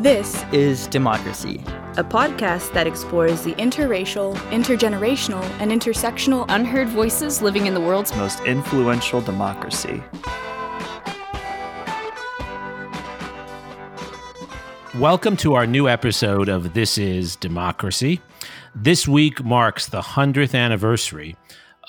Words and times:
This 0.00 0.42
is 0.50 0.86
Democracy, 0.86 1.62
a 1.98 2.02
podcast 2.02 2.72
that 2.72 2.86
explores 2.86 3.42
the 3.42 3.52
interracial, 3.56 4.34
intergenerational, 4.48 5.42
and 5.60 5.70
intersectional 5.70 6.46
unheard 6.48 6.88
voices 6.88 7.42
living 7.42 7.66
in 7.66 7.74
the 7.74 7.82
world's 7.82 8.16
most 8.16 8.40
influential 8.44 9.20
democracy. 9.20 10.02
Welcome 14.94 15.36
to 15.36 15.52
our 15.52 15.66
new 15.66 15.86
episode 15.86 16.48
of 16.48 16.72
This 16.72 16.96
is 16.96 17.36
Democracy. 17.36 18.22
This 18.74 19.06
week 19.06 19.44
marks 19.44 19.86
the 19.86 20.00
100th 20.00 20.58
anniversary 20.58 21.36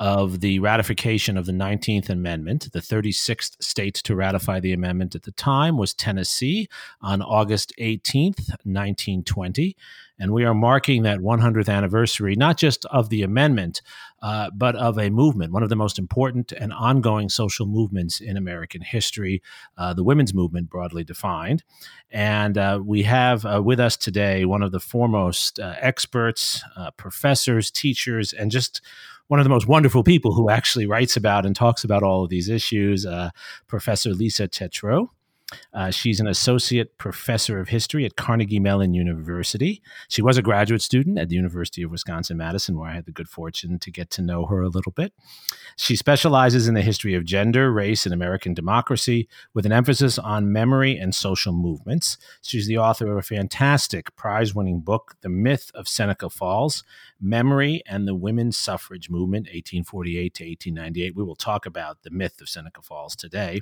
of 0.02 0.40
the 0.40 0.58
ratification 0.58 1.38
of 1.38 1.46
the 1.46 1.52
19th 1.52 2.10
Amendment. 2.10 2.70
The 2.74 2.80
36th 2.80 3.62
state 3.62 3.94
to 3.94 4.16
ratify 4.16 4.60
the 4.60 4.74
amendment 4.74 5.14
at 5.14 5.22
the 5.22 5.32
time 5.32 5.78
was 5.78 5.94
Tennessee 5.94 6.68
on 7.02 7.22
August 7.22 7.72
18th, 7.80 8.50
1920. 8.66 9.78
And 10.18 10.34
we 10.34 10.44
are 10.44 10.56
marking 10.56 11.04
that 11.04 11.20
100th 11.20 11.70
anniversary, 11.70 12.36
not 12.36 12.58
just 12.58 12.84
of 12.86 13.10
the 13.10 13.22
amendment, 13.22 13.84
uh, 14.24 14.50
but 14.56 14.76
of 14.76 14.98
a 14.98 15.12
movement, 15.12 15.52
one 15.52 15.62
of 15.62 15.70
the 15.70 15.76
most 15.76 16.00
important 16.00 16.52
and 16.52 16.74
ongoing 16.74 17.30
social 17.30 17.68
movements 17.68 18.20
in 18.20 18.38
American 18.38 18.82
history, 18.82 19.42
uh, 19.78 19.94
the 19.94 20.04
women's 20.04 20.34
movement, 20.34 20.70
broadly 20.70 21.04
defined. 21.04 21.64
And 22.10 22.58
uh, 22.58 22.82
we 22.84 23.04
have 23.04 23.46
uh, 23.46 23.62
with 23.64 23.80
us 23.80 23.98
today 23.98 24.46
one 24.46 24.64
of 24.64 24.72
the 24.72 24.80
foremost 24.80 25.60
uh, 25.60 25.76
experts, 25.80 26.64
uh, 26.76 26.90
professors, 26.92 27.70
teachers, 27.70 28.34
and 28.34 28.50
just 28.50 28.82
one 29.32 29.40
of 29.40 29.46
the 29.46 29.50
most 29.50 29.66
wonderful 29.66 30.04
people 30.04 30.34
who 30.34 30.50
actually 30.50 30.86
writes 30.86 31.16
about 31.16 31.46
and 31.46 31.56
talks 31.56 31.86
about 31.86 32.04
all 32.04 32.26
of 32.26 32.30
these 32.30 32.50
issues, 32.50 33.06
uh, 33.06 33.30
Professor 33.66 34.14
Lisa 34.14 34.46
Tetrault. 34.46 35.08
Uh, 35.74 35.92
she's 35.92 36.20
an 36.20 36.28
associate 36.28 36.98
professor 36.98 37.60
of 37.60 37.70
history 37.70 38.06
at 38.06 38.16
Carnegie 38.16 38.60
Mellon 38.60 38.94
University. 38.94 39.82
She 40.10 40.22
was 40.22 40.38
a 40.38 40.42
graduate 40.42 40.82
student 40.82 41.18
at 41.18 41.30
the 41.30 41.36
University 41.36 41.82
of 41.84 41.92
Wisconsin 41.92 42.38
Madison, 42.38 42.78
where 42.78 42.90
I 42.90 42.94
had 42.96 43.06
the 43.06 43.12
good 43.12 43.30
fortune 43.30 43.80
to 43.80 43.92
get 43.92 44.10
to 44.12 44.22
know 44.22 44.46
her 44.46 44.62
a 44.62 44.70
little 44.70 44.92
bit. 44.92 45.14
She 45.76 45.96
specializes 45.96 46.68
in 46.68 46.74
the 46.74 46.82
history 46.82 47.16
of 47.16 47.26
gender, 47.26 47.72
race, 47.72 48.06
and 48.06 48.14
American 48.14 48.54
democracy, 48.54 49.28
with 49.54 49.66
an 49.66 49.72
emphasis 49.72 50.18
on 50.18 50.52
memory 50.52 50.98
and 50.98 51.14
social 51.16 51.54
movements. 51.54 52.18
She's 52.42 52.68
the 52.68 52.78
author 52.78 53.12
of 53.12 53.18
a 53.18 53.22
fantastic 53.22 54.16
prize 54.16 54.54
winning 54.54 54.82
book, 54.82 55.16
The 55.22 55.30
Myth 55.30 55.72
of 55.74 55.88
Seneca 55.88 56.30
Falls 56.30 56.84
Memory 57.20 57.84
and 57.86 58.08
the 58.08 58.16
Women's 58.16 58.58
Suffrage 58.58 59.10
Movement, 59.10 59.46
1848 59.46 60.34
to 60.36 60.44
1898. 60.44 61.16
We 61.16 61.24
will 61.24 61.36
talk 61.36 61.66
about 61.66 62.04
the 62.04 62.10
myth 62.10 62.42
of 62.42 62.50
Seneca 62.50 62.82
Falls 62.82 63.16
today. 63.16 63.62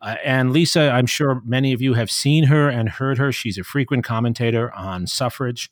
Uh, 0.00 0.16
and 0.24 0.52
Lisa, 0.52 0.90
I'm 0.90 1.06
sure 1.06 1.23
sure 1.24 1.42
many 1.44 1.72
of 1.72 1.80
you 1.80 1.94
have 1.94 2.10
seen 2.10 2.44
her 2.44 2.68
and 2.68 2.88
heard 2.88 3.18
her. 3.18 3.32
She's 3.32 3.58
a 3.58 3.64
frequent 3.64 4.04
commentator 4.04 4.72
on 4.74 5.06
suffrage 5.06 5.70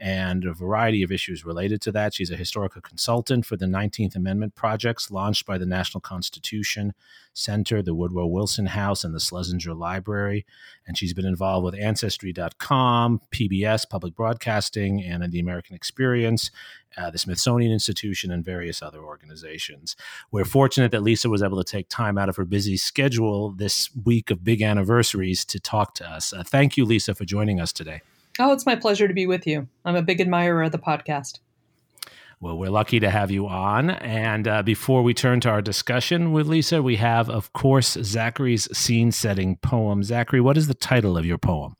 and 0.00 0.46
a 0.46 0.54
variety 0.54 1.02
of 1.02 1.12
issues 1.12 1.44
related 1.44 1.82
to 1.82 1.92
that. 1.92 2.14
She's 2.14 2.30
a 2.30 2.36
historical 2.36 2.80
consultant 2.80 3.44
for 3.44 3.56
the 3.56 3.66
19th 3.66 4.16
Amendment 4.16 4.54
projects 4.54 5.10
launched 5.10 5.44
by 5.44 5.58
the 5.58 5.66
National 5.66 6.00
Constitution 6.00 6.94
Center, 7.34 7.82
the 7.82 7.94
Woodrow 7.94 8.26
Wilson 8.26 8.66
House, 8.66 9.04
and 9.04 9.14
the 9.14 9.20
Schlesinger 9.20 9.74
Library. 9.74 10.46
And 10.86 10.96
she's 10.96 11.12
been 11.12 11.26
involved 11.26 11.64
with 11.64 11.74
Ancestry.com, 11.74 13.20
PBS, 13.30 13.88
Public 13.88 14.16
Broadcasting, 14.16 15.04
and 15.04 15.30
the 15.30 15.38
American 15.38 15.76
Experience, 15.76 16.50
uh, 16.96 17.10
the 17.10 17.18
Smithsonian 17.18 17.70
Institution, 17.70 18.32
and 18.32 18.42
various 18.42 18.82
other 18.82 19.00
organizations. 19.00 19.96
We're 20.32 20.46
fortunate 20.46 20.92
that 20.92 21.02
Lisa 21.02 21.28
was 21.28 21.42
able 21.42 21.62
to 21.62 21.70
take 21.70 21.90
time 21.90 22.16
out 22.16 22.30
of 22.30 22.36
her 22.36 22.46
busy 22.46 22.78
schedule 22.78 23.50
this 23.50 23.90
week 24.04 24.30
of 24.30 24.42
big 24.42 24.62
anniversaries 24.62 25.44
to 25.44 25.60
talk 25.60 25.94
to 25.96 26.10
us. 26.10 26.32
Uh, 26.32 26.42
thank 26.42 26.78
you, 26.78 26.86
Lisa, 26.86 27.14
for 27.14 27.26
joining 27.26 27.60
us 27.60 27.72
today. 27.72 28.00
Oh, 28.38 28.52
it's 28.52 28.66
my 28.66 28.76
pleasure 28.76 29.08
to 29.08 29.14
be 29.14 29.26
with 29.26 29.46
you. 29.46 29.68
I'm 29.84 29.96
a 29.96 30.02
big 30.02 30.20
admirer 30.20 30.62
of 30.62 30.72
the 30.72 30.78
podcast. 30.78 31.40
Well, 32.42 32.56
we're 32.56 32.70
lucky 32.70 33.00
to 33.00 33.10
have 33.10 33.30
you 33.30 33.46
on. 33.46 33.90
And 33.90 34.48
uh, 34.48 34.62
before 34.62 35.02
we 35.02 35.12
turn 35.12 35.40
to 35.40 35.50
our 35.50 35.60
discussion 35.60 36.32
with 36.32 36.46
Lisa, 36.46 36.82
we 36.82 36.96
have, 36.96 37.28
of 37.28 37.52
course, 37.52 37.98
Zachary's 38.02 38.66
scene 38.76 39.12
setting 39.12 39.56
poem. 39.56 40.02
Zachary, 40.02 40.40
what 40.40 40.56
is 40.56 40.66
the 40.66 40.74
title 40.74 41.18
of 41.18 41.26
your 41.26 41.36
poem? 41.36 41.76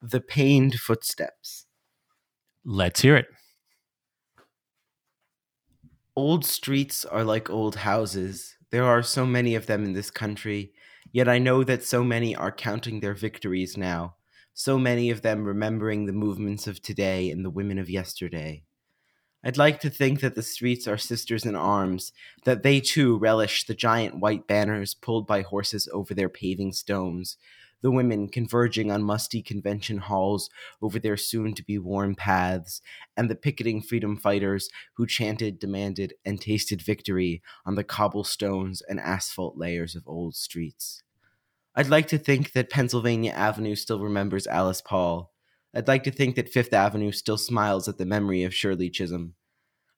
The 0.00 0.20
Pained 0.20 0.76
Footsteps. 0.76 1.66
Let's 2.64 3.02
hear 3.02 3.16
it. 3.16 3.26
Old 6.14 6.46
streets 6.46 7.04
are 7.04 7.24
like 7.24 7.50
old 7.50 7.76
houses. 7.76 8.56
There 8.70 8.84
are 8.84 9.02
so 9.02 9.26
many 9.26 9.54
of 9.54 9.66
them 9.66 9.84
in 9.84 9.92
this 9.92 10.10
country, 10.10 10.72
yet 11.12 11.28
I 11.28 11.36
know 11.38 11.62
that 11.64 11.84
so 11.84 12.02
many 12.02 12.34
are 12.34 12.50
counting 12.50 13.00
their 13.00 13.14
victories 13.14 13.76
now 13.76 14.16
so 14.58 14.78
many 14.78 15.10
of 15.10 15.20
them 15.20 15.44
remembering 15.44 16.06
the 16.06 16.14
movements 16.14 16.66
of 16.66 16.80
today 16.80 17.30
and 17.30 17.44
the 17.44 17.50
women 17.50 17.78
of 17.78 17.90
yesterday. 17.90 18.62
I'd 19.44 19.58
like 19.58 19.80
to 19.80 19.90
think 19.90 20.20
that 20.20 20.34
the 20.34 20.42
streets 20.42 20.88
are 20.88 20.96
sisters 20.96 21.44
in 21.44 21.54
arms, 21.54 22.10
that 22.46 22.62
they 22.62 22.80
too 22.80 23.18
relish 23.18 23.66
the 23.66 23.74
giant 23.74 24.18
white 24.18 24.46
banners 24.46 24.94
pulled 24.94 25.26
by 25.26 25.42
horses 25.42 25.90
over 25.92 26.14
their 26.14 26.30
paving 26.30 26.72
stones, 26.72 27.36
the 27.82 27.90
women 27.90 28.30
converging 28.30 28.90
on 28.90 29.02
musty 29.02 29.42
convention 29.42 29.98
halls 29.98 30.48
over 30.80 30.98
their 30.98 31.18
soon 31.18 31.52
to 31.52 31.62
be 31.62 31.76
worn 31.76 32.14
paths, 32.14 32.80
and 33.14 33.28
the 33.28 33.36
picketing 33.36 33.82
freedom 33.82 34.16
fighters 34.16 34.70
who 34.94 35.06
chanted, 35.06 35.58
demanded, 35.58 36.14
and 36.24 36.40
tasted 36.40 36.80
victory 36.80 37.42
on 37.66 37.74
the 37.74 37.84
cobblestones 37.84 38.80
and 38.88 39.00
asphalt 39.00 39.58
layers 39.58 39.94
of 39.94 40.08
old 40.08 40.34
streets. 40.34 41.02
I'd 41.78 41.90
like 41.90 42.08
to 42.08 42.18
think 42.18 42.52
that 42.52 42.70
Pennsylvania 42.70 43.32
Avenue 43.32 43.74
still 43.74 44.00
remembers 44.00 44.46
Alice 44.46 44.80
Paul. 44.80 45.30
I'd 45.74 45.88
like 45.88 46.04
to 46.04 46.10
think 46.10 46.34
that 46.36 46.48
Fifth 46.48 46.72
Avenue 46.72 47.12
still 47.12 47.36
smiles 47.36 47.86
at 47.86 47.98
the 47.98 48.06
memory 48.06 48.44
of 48.44 48.54
Shirley 48.54 48.88
Chisholm. 48.88 49.34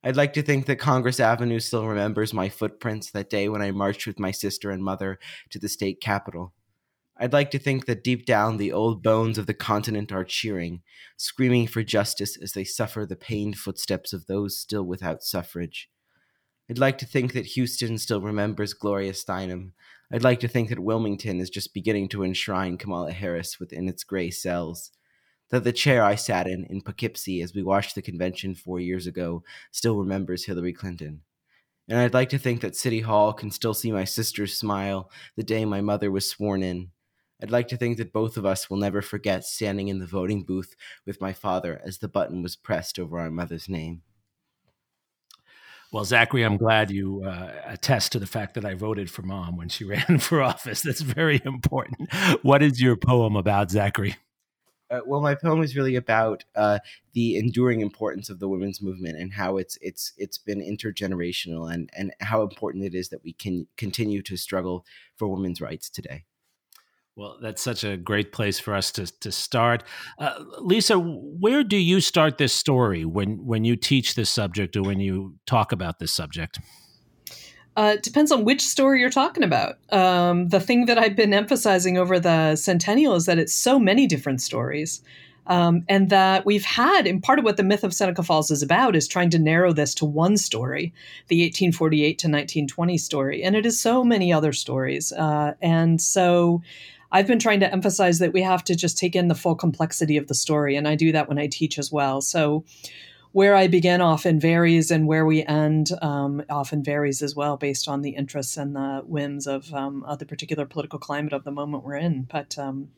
I'd 0.03 0.17
like 0.17 0.33
to 0.33 0.41
think 0.41 0.65
that 0.65 0.75
Congress 0.75 1.21
Avenue 1.21 1.59
still 1.61 1.87
remembers 1.87 2.33
my 2.33 2.49
footprints 2.49 3.11
that 3.11 3.29
day 3.29 3.47
when 3.47 3.61
I 3.61 3.71
marched 3.71 4.05
with 4.07 4.19
my 4.19 4.31
sister 4.31 4.71
and 4.71 4.83
mother 4.83 5.19
to 5.51 5.59
the 5.59 5.69
state 5.69 6.01
capitol. 6.01 6.53
I'd 7.17 7.31
like 7.31 7.49
to 7.51 7.59
think 7.59 7.85
that 7.85 8.03
deep 8.03 8.25
down 8.25 8.57
the 8.57 8.73
old 8.73 9.01
bones 9.01 9.37
of 9.37 9.45
the 9.45 9.53
continent 9.53 10.11
are 10.11 10.25
cheering, 10.25 10.81
screaming 11.15 11.67
for 11.67 11.81
justice 11.81 12.37
as 12.41 12.51
they 12.51 12.65
suffer 12.65 13.05
the 13.05 13.15
pained 13.15 13.57
footsteps 13.57 14.11
of 14.11 14.27
those 14.27 14.57
still 14.57 14.83
without 14.83 15.23
suffrage. 15.23 15.89
I'd 16.69 16.77
like 16.77 16.97
to 16.97 17.05
think 17.05 17.31
that 17.33 17.45
Houston 17.47 17.97
still 17.97 18.21
remembers 18.21 18.73
Gloria 18.73 19.13
Steinem, 19.13 19.71
I'd 20.11 20.23
like 20.23 20.39
to 20.39 20.47
think 20.47 20.69
that 20.69 20.79
Wilmington 20.79 21.39
is 21.39 21.51
just 21.51 21.73
beginning 21.73 22.09
to 22.09 22.23
enshrine 22.23 22.77
Kamala 22.77 23.11
Harris 23.11 23.59
within 23.59 23.87
its 23.87 24.03
gray 24.03 24.31
cells. 24.31 24.91
That 25.51 25.63
the 25.63 25.71
chair 25.71 26.03
I 26.03 26.15
sat 26.15 26.47
in 26.47 26.65
in 26.65 26.81
Poughkeepsie 26.81 27.41
as 27.41 27.53
we 27.53 27.61
watched 27.61 27.93
the 27.93 28.01
convention 28.01 28.55
four 28.55 28.79
years 28.79 29.05
ago 29.05 29.43
still 29.71 29.97
remembers 29.97 30.45
Hillary 30.45 30.73
Clinton. 30.73 31.21
And 31.87 31.99
I'd 31.99 32.13
like 32.13 32.29
to 32.29 32.39
think 32.39 32.61
that 32.61 32.75
City 32.75 33.01
Hall 33.01 33.33
can 33.33 33.51
still 33.51 33.73
see 33.73 33.91
my 33.91 34.03
sister's 34.03 34.57
smile 34.57 35.11
the 35.35 35.43
day 35.43 35.65
my 35.65 35.81
mother 35.81 36.11
was 36.11 36.29
sworn 36.29 36.63
in. 36.63 36.89
I'd 37.41 37.51
like 37.51 37.67
to 37.69 37.77
think 37.77 37.97
that 37.97 38.13
both 38.13 38.35
of 38.35 38.45
us 38.45 38.69
will 38.69 38.77
never 38.77 39.01
forget 39.01 39.43
standing 39.43 39.87
in 39.87 39.99
the 39.99 40.05
voting 40.05 40.43
booth 40.43 40.75
with 41.05 41.21
my 41.21 41.33
father 41.33 41.81
as 41.85 41.99
the 41.99 42.07
button 42.07 42.43
was 42.43 42.55
pressed 42.55 42.99
over 42.99 43.19
our 43.19 43.31
mother's 43.31 43.69
name. 43.69 44.01
Well, 45.91 46.05
Zachary, 46.05 46.43
I'm 46.43 46.57
glad 46.57 46.91
you 46.91 47.23
uh, 47.23 47.51
attest 47.65 48.11
to 48.11 48.19
the 48.19 48.27
fact 48.27 48.53
that 48.53 48.63
I 48.63 48.75
voted 48.75 49.09
for 49.09 49.23
mom 49.23 49.57
when 49.57 49.69
she 49.69 49.83
ran 49.85 50.19
for 50.19 50.41
office. 50.41 50.81
That's 50.83 51.01
very 51.01 51.41
important. 51.43 52.11
What 52.43 52.61
is 52.61 52.79
your 52.79 52.95
poem 52.95 53.35
about, 53.35 53.71
Zachary? 53.71 54.15
Uh, 54.91 55.01
well, 55.05 55.21
my 55.21 55.35
poem 55.35 55.61
is 55.61 55.75
really 55.75 55.95
about 55.95 56.43
uh, 56.55 56.79
the 57.13 57.37
enduring 57.37 57.81
importance 57.81 58.29
of 58.29 58.39
the 58.39 58.47
women's 58.47 58.81
movement 58.81 59.17
and 59.17 59.33
how 59.33 59.57
it's 59.57 59.77
it's 59.81 60.13
it's 60.17 60.39
been 60.39 60.59
intergenerational 60.59 61.71
and 61.71 61.91
and 61.95 62.11
how 62.21 62.41
important 62.41 62.83
it 62.83 62.95
is 62.95 63.09
that 63.09 63.23
we 63.23 63.33
can 63.33 63.67
continue 63.77 64.23
to 64.23 64.35
struggle 64.35 64.85
for 65.15 65.27
women's 65.27 65.61
rights 65.61 65.89
today. 65.89 66.23
Well, 67.19 67.37
that's 67.41 67.61
such 67.61 67.83
a 67.83 67.97
great 67.97 68.31
place 68.31 68.59
for 68.59 68.73
us 68.73 68.91
to 68.91 69.05
to 69.05 69.29
start. 69.29 69.83
Uh, 70.19 70.41
Lisa, 70.59 70.97
where 70.97 71.65
do 71.65 71.75
you 71.75 71.99
start 71.99 72.37
this 72.37 72.53
story 72.53 73.03
when 73.03 73.45
when 73.45 73.65
you 73.65 73.75
teach 73.75 74.15
this 74.15 74.29
subject 74.29 74.77
or 74.77 74.83
when 74.83 75.01
you 75.01 75.35
talk 75.45 75.73
about 75.73 75.99
this 75.99 76.13
subject? 76.13 76.61
Uh, 77.75 77.97
depends 77.97 78.31
on 78.31 78.45
which 78.45 78.61
story 78.61 79.01
you're 79.01 79.09
talking 79.09 79.43
about. 79.43 79.79
Um, 79.91 80.47
the 80.47 80.61
thing 80.61 80.85
that 80.85 80.97
I've 80.97 81.17
been 81.17 81.33
emphasizing 81.33 81.97
over 81.97 82.21
the 82.21 82.55
centennial 82.55 83.15
is 83.15 83.25
that 83.25 83.37
it's 83.37 83.53
so 83.53 83.79
many 83.79 84.07
different 84.07 84.41
stories. 84.41 85.01
Um, 85.47 85.83
and 85.89 86.11
that 86.11 86.45
we've 86.45 86.63
had, 86.63 87.07
and 87.07 87.23
part 87.23 87.39
of 87.39 87.43
what 87.43 87.57
the 87.57 87.63
myth 87.63 87.83
of 87.83 87.91
Seneca 87.91 88.21
Falls 88.21 88.51
is 88.51 88.61
about 88.61 88.95
is 88.95 89.07
trying 89.07 89.31
to 89.31 89.39
narrow 89.39 89.73
this 89.73 89.95
to 89.95 90.05
one 90.05 90.37
story, 90.37 90.93
the 91.27 91.41
1848 91.41 92.19
to 92.19 92.27
1920 92.27 92.97
story. 92.99 93.43
And 93.43 93.55
it 93.55 93.65
is 93.65 93.79
so 93.81 94.03
many 94.03 94.31
other 94.31 94.53
stories. 94.53 95.11
Uh, 95.11 95.53
and 95.59 95.99
so 95.99 96.61
I've 97.11 97.27
been 97.27 97.39
trying 97.39 97.59
to 97.61 97.71
emphasize 97.71 98.19
that 98.19 98.33
we 98.33 98.41
have 98.41 98.63
to 98.65 98.75
just 98.75 98.97
take 98.97 99.15
in 99.15 99.27
the 99.27 99.35
full 99.35 99.55
complexity 99.55 100.17
of 100.17 100.27
the 100.27 100.35
story, 100.35 100.75
and 100.75 100.87
I 100.87 100.95
do 100.95 101.11
that 101.11 101.27
when 101.27 101.39
I 101.39 101.47
teach 101.47 101.79
as 101.79 101.91
well. 101.91 102.21
So, 102.21 102.65
where 103.31 103.55
I 103.55 103.67
begin 103.67 104.01
often 104.01 104.39
varies, 104.39 104.89
and 104.89 105.07
where 105.07 105.25
we 105.25 105.43
end 105.45 105.91
um, 106.01 106.43
often 106.49 106.83
varies 106.83 107.21
as 107.21 107.35
well, 107.35 107.57
based 107.57 107.87
on 107.87 108.01
the 108.01 108.11
interests 108.11 108.57
and 108.57 108.75
the 108.75 109.03
whims 109.05 109.45
of, 109.45 109.71
um, 109.73 110.03
of 110.03 110.17
the 110.17 110.25
particular 110.25 110.65
political 110.65 110.97
climate 110.97 111.33
of 111.33 111.43
the 111.43 111.51
moment 111.51 111.83
we're 111.83 111.95
in. 111.95 112.23
But 112.23 112.57
um, 112.57 112.89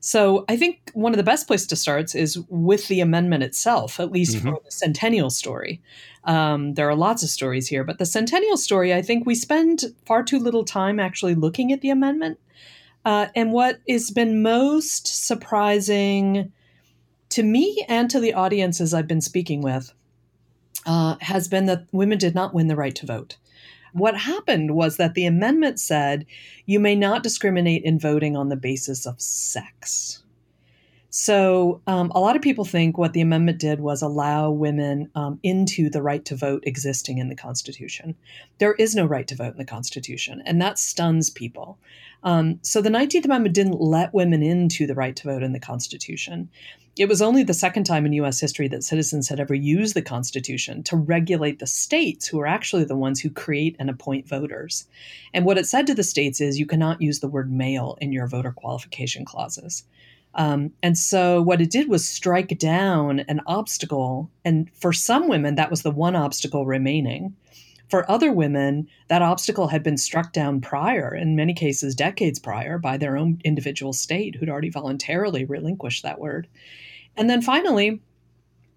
so 0.00 0.44
I 0.48 0.56
think 0.56 0.90
one 0.94 1.12
of 1.12 1.16
the 1.16 1.24
best 1.24 1.46
places 1.46 1.66
to 1.68 1.76
start 1.76 2.14
is 2.14 2.38
with 2.48 2.88
the 2.88 3.00
amendment 3.00 3.42
itself, 3.42 3.98
at 3.98 4.12
least 4.12 4.36
mm-hmm. 4.36 4.50
for 4.50 4.60
the 4.64 4.70
centennial 4.70 5.30
story. 5.30 5.80
Um, 6.24 6.74
there 6.74 6.88
are 6.88 6.94
lots 6.94 7.22
of 7.22 7.28
stories 7.28 7.68
here, 7.68 7.84
but 7.84 7.98
the 7.98 8.06
centennial 8.06 8.56
story, 8.56 8.92
I 8.92 9.02
think 9.02 9.26
we 9.26 9.34
spend 9.34 9.84
far 10.04 10.22
too 10.22 10.38
little 10.38 10.64
time 10.64 11.00
actually 11.00 11.34
looking 11.34 11.72
at 11.72 11.80
the 11.80 11.90
amendment. 11.90 12.38
Uh, 13.06 13.28
and 13.36 13.52
what 13.52 13.78
has 13.88 14.10
been 14.10 14.42
most 14.42 15.06
surprising 15.06 16.52
to 17.28 17.44
me 17.44 17.86
and 17.88 18.10
to 18.10 18.18
the 18.18 18.34
audiences 18.34 18.92
I've 18.92 19.06
been 19.06 19.20
speaking 19.20 19.62
with 19.62 19.92
uh, 20.86 21.14
has 21.20 21.46
been 21.46 21.66
that 21.66 21.86
women 21.92 22.18
did 22.18 22.34
not 22.34 22.52
win 22.52 22.66
the 22.66 22.74
right 22.74 22.96
to 22.96 23.06
vote. 23.06 23.36
What 23.92 24.18
happened 24.18 24.74
was 24.74 24.96
that 24.96 25.14
the 25.14 25.24
amendment 25.24 25.78
said 25.78 26.26
you 26.66 26.80
may 26.80 26.96
not 26.96 27.22
discriminate 27.22 27.84
in 27.84 28.00
voting 28.00 28.36
on 28.36 28.48
the 28.48 28.56
basis 28.56 29.06
of 29.06 29.20
sex. 29.20 30.24
So, 31.18 31.80
um, 31.86 32.12
a 32.14 32.20
lot 32.20 32.36
of 32.36 32.42
people 32.42 32.66
think 32.66 32.98
what 32.98 33.14
the 33.14 33.22
amendment 33.22 33.58
did 33.58 33.80
was 33.80 34.02
allow 34.02 34.50
women 34.50 35.10
um, 35.14 35.40
into 35.42 35.88
the 35.88 36.02
right 36.02 36.22
to 36.26 36.36
vote 36.36 36.62
existing 36.66 37.16
in 37.16 37.30
the 37.30 37.34
Constitution. 37.34 38.14
There 38.58 38.74
is 38.74 38.94
no 38.94 39.06
right 39.06 39.26
to 39.28 39.34
vote 39.34 39.52
in 39.52 39.56
the 39.56 39.64
Constitution, 39.64 40.42
and 40.44 40.60
that 40.60 40.78
stuns 40.78 41.30
people. 41.30 41.78
Um, 42.22 42.58
so, 42.60 42.82
the 42.82 42.90
19th 42.90 43.24
Amendment 43.24 43.54
didn't 43.54 43.80
let 43.80 44.12
women 44.12 44.42
into 44.42 44.86
the 44.86 44.94
right 44.94 45.16
to 45.16 45.28
vote 45.28 45.42
in 45.42 45.54
the 45.54 45.58
Constitution. 45.58 46.50
It 46.98 47.08
was 47.08 47.22
only 47.22 47.42
the 47.42 47.54
second 47.54 47.84
time 47.84 48.04
in 48.04 48.12
US 48.12 48.38
history 48.38 48.68
that 48.68 48.84
citizens 48.84 49.30
had 49.30 49.40
ever 49.40 49.54
used 49.54 49.94
the 49.94 50.02
Constitution 50.02 50.82
to 50.82 50.96
regulate 50.96 51.60
the 51.60 51.66
states, 51.66 52.26
who 52.26 52.38
are 52.40 52.46
actually 52.46 52.84
the 52.84 52.94
ones 52.94 53.20
who 53.20 53.30
create 53.30 53.74
and 53.78 53.88
appoint 53.88 54.28
voters. 54.28 54.86
And 55.32 55.46
what 55.46 55.56
it 55.56 55.66
said 55.66 55.86
to 55.86 55.94
the 55.94 56.02
states 56.02 56.42
is 56.42 56.58
you 56.58 56.66
cannot 56.66 57.00
use 57.00 57.20
the 57.20 57.28
word 57.28 57.50
male 57.50 57.96
in 58.02 58.12
your 58.12 58.26
voter 58.26 58.52
qualification 58.52 59.24
clauses. 59.24 59.84
Um, 60.36 60.72
and 60.82 60.96
so 60.98 61.40
what 61.40 61.62
it 61.62 61.70
did 61.70 61.88
was 61.88 62.06
strike 62.06 62.58
down 62.58 63.20
an 63.20 63.40
obstacle. 63.46 64.30
And 64.44 64.70
for 64.74 64.92
some 64.92 65.28
women, 65.28 65.54
that 65.54 65.70
was 65.70 65.82
the 65.82 65.90
one 65.90 66.14
obstacle 66.14 66.66
remaining. 66.66 67.34
For 67.88 68.10
other 68.10 68.32
women, 68.32 68.88
that 69.08 69.22
obstacle 69.22 69.68
had 69.68 69.82
been 69.82 69.96
struck 69.96 70.32
down 70.32 70.60
prior, 70.60 71.14
in 71.14 71.36
many 71.36 71.54
cases, 71.54 71.94
decades 71.94 72.38
prior, 72.38 72.78
by 72.78 72.96
their 72.96 73.16
own 73.16 73.40
individual 73.44 73.92
state 73.92 74.36
who'd 74.36 74.50
already 74.50 74.70
voluntarily 74.70 75.44
relinquished 75.44 76.02
that 76.02 76.20
word. 76.20 76.48
And 77.16 77.30
then 77.30 77.40
finally, 77.40 78.00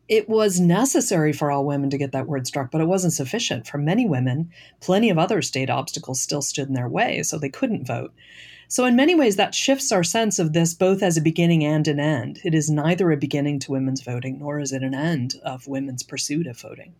it 0.08 0.30
was 0.30 0.60
necessary 0.60 1.34
for 1.34 1.52
all 1.52 1.66
women 1.66 1.90
to 1.90 1.98
get 1.98 2.12
that 2.14 2.28
word 2.28 2.48
struck, 2.48 2.72
but 2.72 2.82
it 2.82 2.88
wasn't 2.88 3.14
sufficient. 3.14 3.68
For 3.68 3.78
many 3.78 4.08
women, 4.08 4.52
plenty 4.80 5.10
of 5.10 5.18
other 5.18 5.42
state 5.42 5.70
obstacles 5.70 6.22
still 6.22 6.42
stood 6.42 6.68
in 6.68 6.74
their 6.74 6.88
way, 6.88 7.22
so 7.24 7.38
they 7.38 7.50
couldn't 7.50 7.86
vote. 7.86 8.14
So, 8.72 8.86
in 8.86 8.96
many 8.96 9.16
ways, 9.16 9.36
that 9.36 9.56
shifts 9.56 9.92
our 9.92 10.04
sense 10.04 10.38
of 10.38 10.54
this 10.54 10.76
both 10.76 11.02
as 11.02 11.18
a 11.18 11.22
beginning 11.22 11.66
and 11.66 11.88
an 11.88 12.00
end. 12.00 12.40
It 12.44 12.54
is 12.54 12.70
neither 12.70 13.12
a 13.12 13.18
beginning 13.18 13.58
to 13.62 13.72
women's 13.72 14.02
voting, 14.02 14.38
nor 14.38 14.60
is 14.60 14.72
it 14.72 14.84
an 14.84 14.94
end 14.94 15.34
of 15.44 15.68
women's 15.68 16.04
pursuit 16.04 16.46
of 16.46 16.62
voting. 16.62 16.94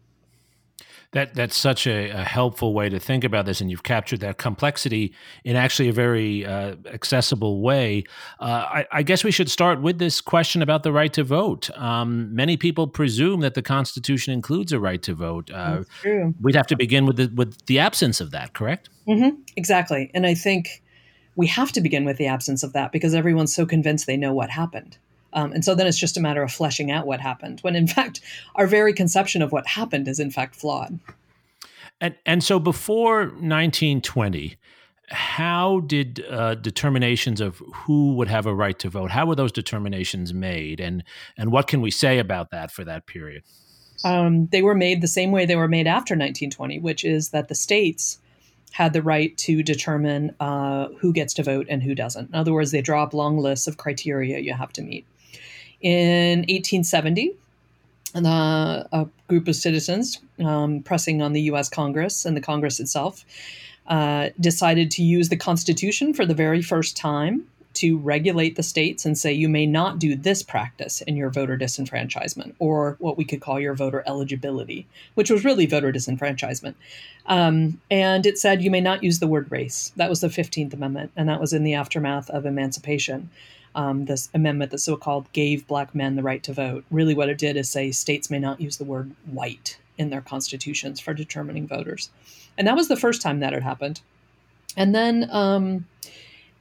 That 1.12 1.36
that's 1.36 1.56
such 1.56 1.86
a, 1.86 2.10
a, 2.10 2.24
helpful 2.24 2.74
way 2.74 2.90
to 2.90 3.00
think 3.00 3.24
about 3.24 3.46
this, 3.46 3.62
and 3.62 3.70
you've 3.70 3.84
captured 3.84 4.20
that 4.22 4.40
complexity 4.40 5.14
in 5.44 5.56
actually 5.56 5.90
a 5.90 5.94
very 5.94 6.44
uh, 6.44 6.76
accessible 6.92 7.62
way. 7.62 8.04
Uh, 8.40 8.66
I, 8.68 8.88
I, 8.92 9.04
guess 9.04 9.24
we 9.24 9.32
should 9.32 9.50
start 9.50 9.82
with 9.82 9.98
this 10.00 10.22
question 10.22 10.62
about 10.62 10.82
the 10.84 10.92
right 10.92 11.12
to 11.14 11.24
vote. 11.24 11.70
Um, 11.78 12.34
many 12.36 12.58
people 12.58 12.88
presume 12.88 13.42
that 13.42 13.56
the 13.56 13.64
Constitution 13.64 14.34
includes 14.34 14.72
a 14.72 14.80
right 14.80 15.02
to 15.02 15.16
vote. 15.16 15.50
Uh, 15.52 15.84
we'd 16.42 16.56
have 16.56 16.68
to 16.68 16.76
begin 16.76 17.08
with 17.08 17.18
the 17.18 17.28
with 17.36 17.66
the 17.66 17.80
absence 17.80 18.22
of 18.22 18.30
that, 18.32 18.54
correct? 18.54 18.90
Mm-hmm. 19.08 19.40
Exactly, 19.56 20.12
and 20.14 20.28
I 20.28 20.36
think 20.36 20.84
we 21.40 21.48
have 21.48 21.72
to 21.72 21.80
begin 21.80 22.04
with 22.04 22.18
the 22.18 22.28
absence 22.28 22.64
of 22.64 22.74
that 22.74 22.92
because 22.92 23.16
everyone's 23.16 23.56
so 23.56 23.66
convinced 23.66 24.06
they 24.06 24.18
know 24.18 24.34
what 24.34 24.50
happened. 24.50 24.98
Um, 25.32 25.54
and 25.54 25.64
so 25.64 25.74
then 25.74 25.88
it's 25.88 25.98
just 25.98 26.18
a 26.18 26.20
matter 26.20 26.44
of 26.44 26.52
fleshing 26.52 26.92
out 26.92 27.08
what 27.08 27.22
happened, 27.22 27.62
when 27.62 27.78
in 27.78 27.88
fact, 27.96 28.20
our 28.56 28.68
very 28.68 28.92
conception 28.92 29.42
of 29.42 29.54
what 29.54 29.66
happened 29.66 30.10
is 30.10 30.20
in 30.20 30.32
fact 30.32 30.54
flawed. 30.54 31.00
And, 32.02 32.14
and 32.26 32.44
so 32.44 32.60
before 32.60 33.20
1920, 33.22 34.58
how 35.12 35.80
did 35.80 36.26
uh, 36.30 36.56
determinations 36.56 37.40
of 37.40 37.60
who 37.74 38.16
would 38.16 38.28
have 38.28 38.46
a 38.46 38.54
right 38.54 38.78
to 38.80 38.90
vote, 38.90 39.10
how 39.10 39.26
were 39.26 39.36
those 39.36 39.54
determinations 39.54 40.34
made? 40.34 40.82
And, 40.82 41.06
and 41.38 41.54
what 41.54 41.68
can 41.68 41.80
we 41.80 41.90
say 41.90 42.20
about 42.20 42.52
that 42.52 42.70
for 42.70 42.84
that 42.84 43.08
period? 43.08 43.44
Um, 44.04 44.48
they 44.48 44.62
were 44.62 44.76
made 44.76 45.00
the 45.00 45.08
same 45.08 45.32
way 45.32 45.46
they 45.46 45.56
were 45.56 45.70
made 45.70 45.88
after 45.88 46.16
1920, 46.16 46.80
which 46.80 47.06
is 47.06 47.30
that 47.30 47.48
the 47.48 47.56
states 47.56 48.20
had 48.72 48.94
the 48.94 49.02
right 49.02 49.36
to 49.38 49.64
determine 49.64 50.36
uh, 50.40 50.88
who 51.00 51.12
gets 51.12 51.34
to 51.36 51.44
vote 51.44 51.68
and 51.70 51.84
who 51.84 51.96
doesn't. 51.96 52.30
In 52.30 52.36
other 52.36 52.54
words, 52.54 52.72
they 52.72 52.82
draw 52.82 53.04
up 53.04 53.14
long 53.14 53.38
lists 53.38 53.68
of 53.68 53.78
criteria 53.78 54.40
you 54.40 54.54
have 54.54 54.72
to 54.74 54.82
meet. 54.82 55.06
In 55.82 56.40
1870, 56.40 57.36
uh, 58.16 58.84
a 58.92 59.08
group 59.28 59.48
of 59.48 59.56
citizens 59.56 60.20
um, 60.44 60.82
pressing 60.82 61.22
on 61.22 61.34
the 61.34 61.42
US 61.44 61.70
Congress 61.70 62.26
and 62.26 62.36
the 62.36 62.42
Congress 62.42 62.80
itself 62.80 63.26
uh, 63.88 64.30
decided 64.40 64.92
to 64.92 65.04
use 65.04 65.30
the 65.30 65.38
Constitution 65.38 66.14
for 66.14 66.26
the 66.26 66.34
very 66.34 66.62
first 66.62 66.96
time 66.96 67.46
to 67.80 67.98
regulate 67.98 68.56
the 68.56 68.64
states 68.64 69.06
and 69.06 69.18
say 69.18 69.32
you 69.32 69.50
may 69.50 69.66
not 69.66 70.00
do 70.00 70.16
this 70.16 70.44
practice 70.44 71.02
in 71.02 71.16
your 71.16 71.30
voter 71.30 71.58
disenfranchisement 71.58 72.54
or 72.60 72.96
what 73.00 73.18
we 73.18 73.26
could 73.26 73.42
call 73.42 73.60
your 73.60 73.74
voter 73.74 74.04
eligibility, 74.08 74.88
which 75.16 75.30
was 75.30 75.46
really 75.46 75.66
voter 75.66 75.92
disenfranchisement. 75.92 76.76
Um, 77.26 77.80
and 77.92 78.26
it 78.26 78.38
said 78.38 78.62
you 78.62 78.72
may 78.72 78.82
not 78.82 79.04
use 79.04 79.20
the 79.20 79.28
word 79.28 79.52
race. 79.52 79.92
That 79.96 80.10
was 80.10 80.22
the 80.22 80.28
15th 80.28 80.74
Amendment, 80.74 81.12
and 81.16 81.28
that 81.30 81.42
was 81.42 81.54
in 81.54 81.64
the 81.64 81.74
aftermath 81.74 82.30
of 82.30 82.46
emancipation 82.46 83.30
um, 83.76 84.06
this 84.06 84.30
amendment 84.34 84.72
that 84.72 84.80
so 84.80 84.98
called 84.98 85.32
gave 85.32 85.68
black 85.68 85.94
men 85.94 86.16
the 86.16 86.24
right 86.24 86.42
to 86.44 86.54
vote. 86.54 86.84
Really, 86.92 87.14
what 87.14 87.30
it 87.30 87.38
did 87.38 87.56
is 87.56 87.70
say 87.70 87.92
states 87.92 88.30
may 88.30 88.40
not 88.40 88.60
use 88.60 88.78
the 88.78 88.84
word 88.84 89.12
white 89.26 89.78
in 89.98 90.10
their 90.10 90.22
constitutions 90.22 91.00
for 91.00 91.14
determining 91.14 91.68
voters. 91.68 92.10
And 92.58 92.68
that 92.68 92.76
was 92.76 92.88
the 92.88 92.98
first 92.98 93.22
time 93.22 93.40
that 93.40 93.54
had 93.54 93.64
happened. 93.64 94.02
And 94.76 94.94
then, 94.96 95.30
um, 95.32 95.86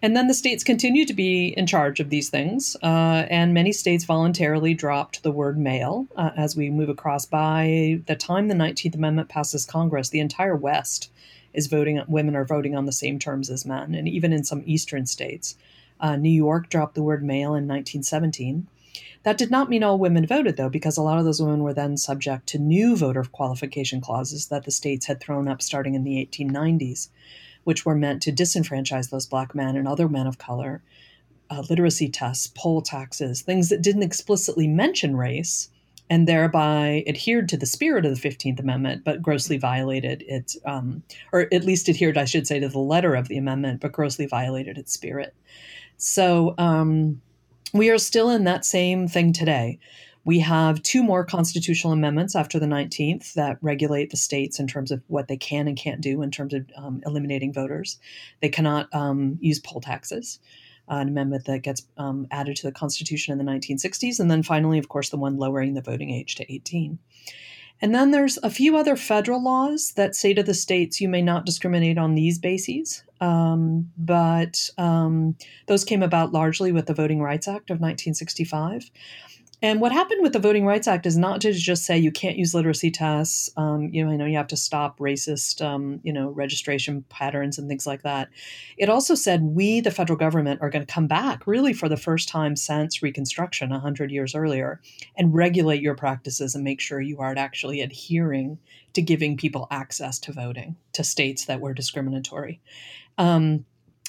and 0.01 0.17
then 0.17 0.29
the 0.29 0.35
states 0.35 0.63
continued 0.63 1.09
to 1.09 1.15
be 1.15 1.49
in 1.49 1.67
charge 1.67 1.99
of 1.99 2.11
these 2.11 2.31
things, 2.31 2.77
uh, 2.83 3.27
and 3.29 3.53
many 3.53 3.73
states 3.73 4.05
voluntarily 4.05 4.75
dropped 4.75 5.23
the 5.23 5.33
word 5.33 5.59
male 5.59 6.07
uh, 6.17 6.31
as 6.37 6.57
we 6.57 6.71
move 6.71 6.89
across. 6.89 7.27
By 7.27 8.01
the 8.07 8.15
time 8.15 8.49
the 8.49 8.55
19th 8.55 8.95
Amendment 8.95 9.29
passes 9.29 9.67
Congress, 9.67 10.11
the 10.11 10.21
entire 10.21 10.55
West 10.55 11.11
is 11.53 11.67
voting, 11.67 12.01
women 12.07 12.37
are 12.37 12.45
voting 12.45 12.77
on 12.77 12.87
the 12.87 12.93
same 12.93 13.19
terms 13.19 13.51
as 13.51 13.67
men, 13.67 13.95
and 13.95 14.09
even 14.09 14.33
in 14.33 14.45
some 14.45 14.63
eastern 14.67 15.07
states. 15.07 15.57
Uh, 16.01 16.15
New 16.15 16.31
York 16.31 16.69
dropped 16.69 16.95
the 16.95 17.03
word 17.03 17.25
male 17.25 17.55
in 17.55 17.67
1917. 17.67 18.69
That 19.25 19.37
did 19.37 19.51
not 19.51 19.69
mean 19.69 19.83
all 19.83 19.99
women 19.99 20.27
voted, 20.27 20.57
though, 20.57 20.69
because 20.69 20.97
a 20.97 21.03
lot 21.03 21.19
of 21.19 21.25
those 21.25 21.43
women 21.43 21.63
were 21.63 21.75
then 21.75 21.97
subject 21.97 22.47
to 22.49 22.59
new 22.59 22.97
voter 22.97 23.25
qualification 23.25 24.01
clauses 24.01 24.47
that 24.47 24.65
the 24.65 24.71
states 24.71 25.07
had 25.07 25.21
thrown 25.21 25.49
up 25.49 25.61
starting 25.61 25.95
in 25.95 26.05
the 26.05 26.25
1890s, 26.25 27.09
which 27.69 27.85
were 27.85 27.95
meant 27.95 28.23
to 28.23 28.33
disenfranchise 28.33 29.11
those 29.11 29.27
black 29.27 29.55
men 29.55 29.77
and 29.77 29.87
other 29.87 30.09
men 30.09 30.27
of 30.27 30.39
color. 30.39 30.83
Uh, 31.51 31.63
literacy 31.69 32.09
tests, 32.09 32.51
poll 32.57 32.81
taxes, 32.81 33.43
things 33.43 33.69
that 33.69 33.83
didn't 33.83 34.03
explicitly 34.03 34.67
mention 34.67 35.15
race, 35.15 35.69
and 36.09 36.27
thereby 36.27 37.05
adhered 37.07 37.47
to 37.47 37.59
the 37.59 37.67
spirit 37.67 38.07
of 38.07 38.19
the 38.19 38.27
15th 38.27 38.59
Amendment, 38.59 39.05
but 39.05 39.21
grossly 39.21 39.59
violated 39.59 40.25
its, 40.27 40.57
um, 40.65 41.03
or 41.31 41.47
at 41.53 41.67
least 41.67 41.91
adhered, 41.91 42.17
I 42.17 42.25
should 42.25 42.47
say, 42.47 42.59
to 42.59 42.71
the 42.71 42.79
letter 42.79 43.15
of 43.15 43.29
the 43.29 43.37
amendment, 43.37 43.83
but 43.83 43.93
grossly 43.93 44.25
violated 44.25 44.79
its 44.79 44.95
spirit. 44.95 45.35
So 45.99 46.55
um, 46.57 47.21
we 47.75 47.91
are 47.91 47.99
still 47.99 48.31
in 48.31 48.45
that 48.45 48.65
same 48.65 49.09
thing 49.09 49.35
today. 49.35 49.79
We 50.29 50.41
have 50.41 50.83
two 50.83 51.03
more 51.03 51.25
constitutional 51.25 51.95
amendments 51.95 52.37
after 52.37 52.59
the 52.59 52.67
19th 52.67 53.33
that 53.33 53.57
regulate 53.63 54.11
the 54.11 54.19
states 54.19 54.61
in 54.61 54.67
terms 54.67 54.91
of 54.91 55.01
what 55.07 55.27
they 55.27 55.39
can 55.39 55.67
and 55.67 55.75
can't 55.75 56.03
do 56.03 56.21
in 56.21 56.31
terms 56.31 56.53
of 56.53 56.67
um, 56.77 57.01
eliminating 57.07 57.51
voters. 57.51 57.99
They 58.43 58.51
cannot 58.51 58.95
um, 58.95 59.39
use 59.41 59.59
poll 59.59 59.81
taxes, 59.81 60.39
uh, 60.91 60.97
an 60.97 61.09
amendment 61.09 61.47
that 61.47 61.63
gets 61.63 61.87
um, 61.97 62.27
added 62.31 62.57
to 62.57 62.67
the 62.67 62.73
Constitution 62.73 63.33
in 63.33 63.39
the 63.39 63.51
1960s. 63.51 64.21
And 64.21 64.31
then 64.31 64.43
finally, 64.43 64.79
of 64.79 64.91
course, 64.91 65.09
the 65.09 65.17
one 65.17 65.39
lowering 65.39 65.73
the 65.73 65.81
voting 65.81 66.11
age 66.11 66.35
to 66.35 66.53
18. 66.53 66.99
And 67.81 67.95
then 67.95 68.11
there's 68.11 68.37
a 68.43 68.51
few 68.51 68.77
other 68.77 68.97
federal 68.97 69.43
laws 69.43 69.93
that 69.97 70.15
say 70.15 70.35
to 70.35 70.43
the 70.43 70.53
states 70.53 71.01
you 71.01 71.09
may 71.09 71.23
not 71.23 71.47
discriminate 71.47 71.97
on 71.97 72.15
these 72.17 72.39
bases. 72.39 73.03
Um, 73.23 73.91
but 73.97 74.69
um, 74.77 75.37
those 75.69 75.85
came 75.85 76.03
about 76.03 76.33
largely 76.33 76.71
with 76.71 76.85
the 76.85 76.93
Voting 76.93 77.23
Rights 77.23 77.49
Act 77.49 77.71
of 77.71 77.81
1965. 77.81 78.91
And 79.61 79.81
what 79.81 79.91
happened 79.91 80.23
with 80.23 80.33
the 80.33 80.39
Voting 80.39 80.65
Rights 80.65 80.87
Act 80.87 81.05
is 81.05 81.19
not 81.19 81.41
to 81.41 81.53
just 81.53 81.85
say 81.85 81.99
you 81.99 82.13
can't 82.13 82.37
use 82.37 82.55
literacy 82.55 82.93
tests. 82.93 83.51
Um, 83.57 83.89
you 83.93 84.05
know, 84.05 84.13
I 84.13 84.17
know 84.17 84.25
you 84.25 84.37
have 84.37 84.47
to 84.49 84.57
stop 84.57 84.99
racist, 84.99 85.65
um, 85.65 86.01
you 86.05 86.13
know, 86.13 86.29
registration 86.29 87.05
patterns 87.09 87.59
and 87.59 87.69
things 87.69 87.87
like 87.87 88.03
that. 88.03 88.29
It 88.77 88.89
also 88.89 89.17
said 89.17 89.43
we, 89.43 89.81
the 89.81 89.91
federal 89.91 90.17
government, 90.17 90.63
are 90.63 90.71
going 90.71 90.87
to 90.87 90.93
come 90.93 91.09
back 91.09 91.47
really 91.47 91.73
for 91.73 91.89
the 91.89 91.97
first 91.97 92.29
time 92.29 92.55
since 92.55 93.03
Reconstruction, 93.03 93.71
hundred 93.71 94.13
years 94.13 94.35
earlier, 94.35 94.81
and 95.17 95.35
regulate 95.35 95.83
your 95.83 95.97
practices 95.97 96.55
and 96.55 96.63
make 96.63 96.81
sure 96.81 97.01
you 97.01 97.19
aren't 97.19 97.39
actually 97.39 97.81
adhering 97.81 98.59
to 98.93 99.03
giving 99.03 99.37
people 99.37 99.67
access 99.71 100.19
to 100.21 100.33
voting 100.33 100.77
to 100.93 101.03
states 101.03 101.47
that 101.47 101.61
were 101.61 101.75
discriminatory. 101.75 102.61
Um, 103.19 103.65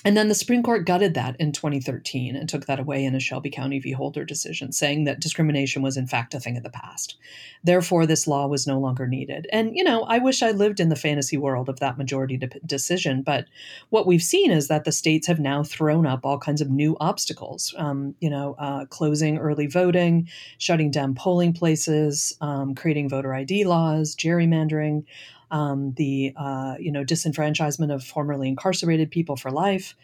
and 0.05 0.15
then 0.15 0.29
the 0.29 0.35
Supreme 0.35 0.63
Court 0.63 0.85
gutted 0.85 1.13
that 1.15 1.35
in 1.39 1.51
2013 1.51 2.35
and 2.35 2.47
took 2.47 2.65
that 2.67 2.79
away 2.79 3.03
in 3.03 3.15
a 3.15 3.19
Shelby 3.19 3.49
County 3.49 3.79
v. 3.79 3.91
Holder 3.91 4.23
decision, 4.23 4.71
saying 4.71 5.03
that 5.03 5.19
discrimination 5.19 5.81
was 5.81 5.97
in 5.97 6.07
fact 6.07 6.33
a 6.33 6.39
thing 6.39 6.55
of 6.55 6.63
the 6.63 6.69
past. 6.69 7.17
Therefore, 7.63 8.05
this 8.05 8.27
law 8.27 8.47
was 8.47 8.65
no 8.65 8.79
longer 8.79 9.07
needed. 9.07 9.47
And, 9.51 9.75
you 9.75 9.83
know, 9.83 10.03
I 10.03 10.19
wish 10.19 10.41
I 10.41 10.51
lived 10.51 10.79
in 10.79 10.89
the 10.89 10.95
fantasy 10.95 11.37
world 11.37 11.67
of 11.67 11.79
that 11.79 11.97
majority 11.97 12.37
de- 12.37 12.47
decision. 12.65 13.21
But 13.21 13.45
what 13.89 14.07
we've 14.07 14.21
seen 14.21 14.51
is 14.51 14.69
that 14.69 14.85
the 14.85 14.91
states 14.91 15.27
have 15.27 15.39
now 15.39 15.63
thrown 15.63 16.07
up 16.07 16.25
all 16.25 16.39
kinds 16.39 16.61
of 16.61 16.69
new 16.69 16.95
obstacles, 17.01 17.73
um, 17.77 18.15
you 18.21 18.29
know, 18.29 18.55
uh, 18.57 18.85
closing 18.85 19.37
early 19.37 19.67
voting, 19.67 20.29
shutting 20.57 20.91
down 20.91 21.13
polling 21.13 21.51
places, 21.51 22.35
um, 22.39 22.73
creating 22.73 23.09
voter 23.09 23.33
ID 23.33 23.65
laws, 23.65 24.15
gerrymandering 24.15 25.03
um, 25.51 25.93
the 25.93 26.33
uh, 26.35 26.75
you 26.79 26.91
know 26.91 27.03
disenfranchisement 27.03 27.93
of 27.93 28.03
formerly 28.03 28.47
incarcerated 28.47 29.11
people 29.11 29.35
for 29.35 29.51
life, 29.51 29.95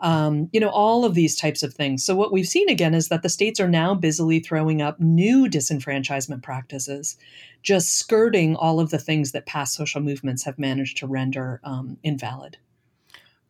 um, 0.00 0.48
you 0.52 0.60
know 0.60 0.70
all 0.70 1.04
of 1.04 1.14
these 1.14 1.36
types 1.36 1.62
of 1.62 1.74
things. 1.74 2.04
So 2.04 2.14
what 2.14 2.32
we've 2.32 2.48
seen 2.48 2.68
again 2.68 2.94
is 2.94 3.08
that 3.08 3.22
the 3.22 3.28
states 3.28 3.60
are 3.60 3.68
now 3.68 3.94
busily 3.94 4.40
throwing 4.40 4.82
up 4.82 5.00
new 5.00 5.48
disenfranchisement 5.48 6.42
practices, 6.42 7.16
just 7.62 7.96
skirting 7.98 8.56
all 8.56 8.80
of 8.80 8.90
the 8.90 8.98
things 8.98 9.32
that 9.32 9.46
past 9.46 9.74
social 9.74 10.00
movements 10.00 10.44
have 10.44 10.58
managed 10.58 10.98
to 10.98 11.06
render 11.06 11.60
um, 11.64 11.96
invalid 12.02 12.58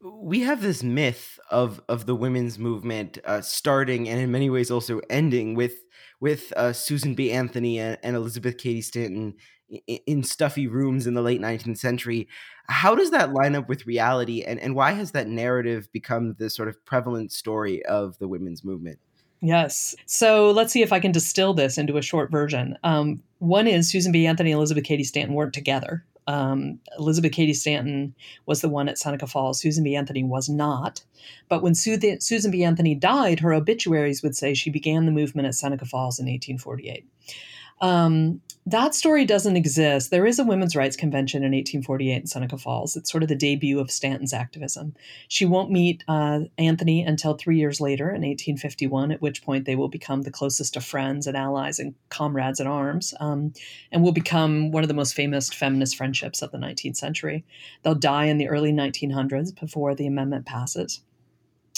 we 0.03 0.41
have 0.41 0.63
this 0.63 0.83
myth 0.83 1.39
of 1.51 1.81
of 1.89 2.07
the 2.07 2.15
women's 2.15 2.59
movement 2.59 3.19
uh, 3.25 3.41
starting 3.41 4.09
and 4.09 4.21
in 4.21 4.31
many 4.31 4.51
ways 4.51 4.71
also 4.71 5.01
ending 5.09 5.55
with 5.55 5.75
with 6.21 6.53
uh, 6.57 6.73
Susan 6.73 7.15
B. 7.15 7.33
Anthony 7.33 7.81
and, 7.81 7.99
and, 8.03 8.15
Elizabeth 8.15 8.57
Cady 8.57 8.81
Stanton 8.81 9.35
in 10.07 10.23
stuffy 10.23 10.69
rooms 10.69 11.09
in 11.09 11.15
the 11.15 11.23
late 11.23 11.41
19th 11.41 11.79
century. 11.79 12.29
How 12.69 12.95
does 12.95 13.11
that 13.11 13.33
line 13.33 13.57
up 13.57 13.69
with 13.69 13.87
reality, 13.87 14.43
and, 14.43 14.61
and 14.61 14.77
why 14.77 14.93
has 14.93 15.11
that 15.13 15.27
narrative 15.27 15.91
become 15.93 16.37
the 16.39 16.49
sort 16.49 16.69
of 16.69 16.85
prevalent 16.85 17.33
story 17.33 17.85
of 17.87 18.19
the 18.19 18.29
women's 18.29 18.63
movement? 18.63 19.01
Yes. 19.41 19.97
So 20.07 20.53
let's 20.53 20.73
see 20.73 20.83
if 20.83 20.93
I 20.93 21.01
can 21.01 21.11
distill 21.11 21.55
this 21.55 21.77
into 21.77 21.97
a 21.97 22.03
short 22.03 22.31
version. 22.31 22.79
Um, 22.85 23.23
one 23.39 23.67
is 23.67 23.91
Susan 23.91 24.13
B. 24.13 24.27
Anthony 24.27 24.53
and 24.53 24.59
Elizabeth 24.59 24.85
Cady 24.85 25.03
Stanton 25.03 25.35
weren't 25.35 25.53
together. 25.53 26.05
Um, 26.27 26.79
Elizabeth 26.99 27.33
Cady 27.33 27.55
Stanton 27.55 28.15
was 28.47 28.61
the 28.61 28.69
one 28.69 28.89
at 28.89 28.99
Seneca 28.99 29.27
Falls. 29.27 29.61
Susan 29.61 29.85
B. 29.85 29.97
Anthony 29.97 30.23
was 30.23 30.49
not. 30.49 31.03
But 31.49 31.63
when 31.63 31.75
Susan 31.75 32.51
B. 32.51 32.65
Anthony 32.65 32.95
died, 32.95 33.41
her 33.41 33.53
obituaries 33.53 34.23
would 34.23 34.37
say 34.37 34.55
she 34.55 34.71
began 34.71 35.07
the 35.07 35.13
movement 35.13 35.49
at 35.49 35.55
Seneca 35.55 35.85
Falls 35.85 36.19
in 36.19 36.27
1848. 36.27 37.07
Um, 37.81 38.41
that 38.65 38.95
story 38.95 39.25
doesn't 39.25 39.57
exist. 39.57 40.11
There 40.11 40.27
is 40.27 40.39
a 40.39 40.45
women's 40.45 40.77
rights 40.77 40.97
convention 40.97 41.39
in 41.39 41.51
1848 41.51 42.15
in 42.15 42.27
Seneca 42.27 42.57
Falls. 42.57 42.97
It's 42.97 43.11
sort 43.11 43.25
of 43.25 43.29
the 43.29 43.35
debut 43.35 43.81
of 43.81 43.91
Stanton's 43.91 44.33
activism. 44.33 44.95
She 45.27 45.45
won't 45.45 45.73
meet 45.73 46.05
uh, 46.07 46.43
Anthony 46.59 47.03
until 47.03 47.35
three 47.35 47.59
years 47.59 47.81
later 47.81 48.05
in 48.05 48.23
1851, 48.23 49.11
at 49.11 49.21
which 49.21 49.43
point 49.43 49.65
they 49.65 49.75
will 49.75 49.89
become 49.89 50.23
the 50.23 50.31
closest 50.31 50.77
of 50.77 50.85
friends 50.85 51.27
and 51.27 51.37
allies 51.37 51.81
and 51.81 51.95
comrades 52.09 52.61
in 52.61 52.69
arms, 52.69 53.15
um, 53.19 53.53
and 53.91 54.03
will 54.03 54.13
become 54.13 54.71
one 54.71 54.85
of 54.85 54.89
the 54.89 54.95
most 54.95 55.15
famous 55.15 55.53
feminist 55.53 55.97
friendships 55.97 56.41
of 56.41 56.53
the 56.53 56.59
19th 56.59 56.97
century. 56.97 57.45
They'll 57.83 57.97
die 57.97 58.27
in 58.27 58.39
the 58.39 58.49
early 58.49 58.73
1900s 58.73 59.59
before 59.59 59.97
the 59.97 60.07
amendment 60.07 60.47
passes. 60.47 61.01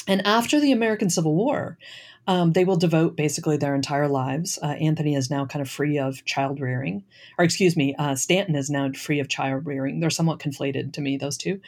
And 0.06 0.26
after 0.26 0.60
the 0.60 0.72
American 0.72 1.10
Civil 1.10 1.34
War, 1.34 1.78
um, 2.26 2.52
they 2.52 2.64
will 2.64 2.76
devote 2.76 3.16
basically 3.16 3.56
their 3.56 3.74
entire 3.74 4.08
lives. 4.08 4.58
Uh, 4.62 4.68
Anthony 4.68 5.14
is 5.14 5.30
now 5.30 5.44
kind 5.44 5.60
of 5.60 5.68
free 5.68 5.98
of 5.98 6.24
child 6.24 6.58
rearing, 6.60 7.04
or 7.38 7.44
excuse 7.44 7.76
me, 7.76 7.94
uh, 7.98 8.14
Stanton 8.14 8.56
is 8.56 8.70
now 8.70 8.90
free 8.92 9.20
of 9.20 9.28
child 9.28 9.66
rearing. 9.66 10.00
They're 10.00 10.10
somewhat 10.10 10.38
conflated 10.38 10.94
to 10.94 11.00
me, 11.00 11.18
those 11.18 11.36
two. 11.36 11.60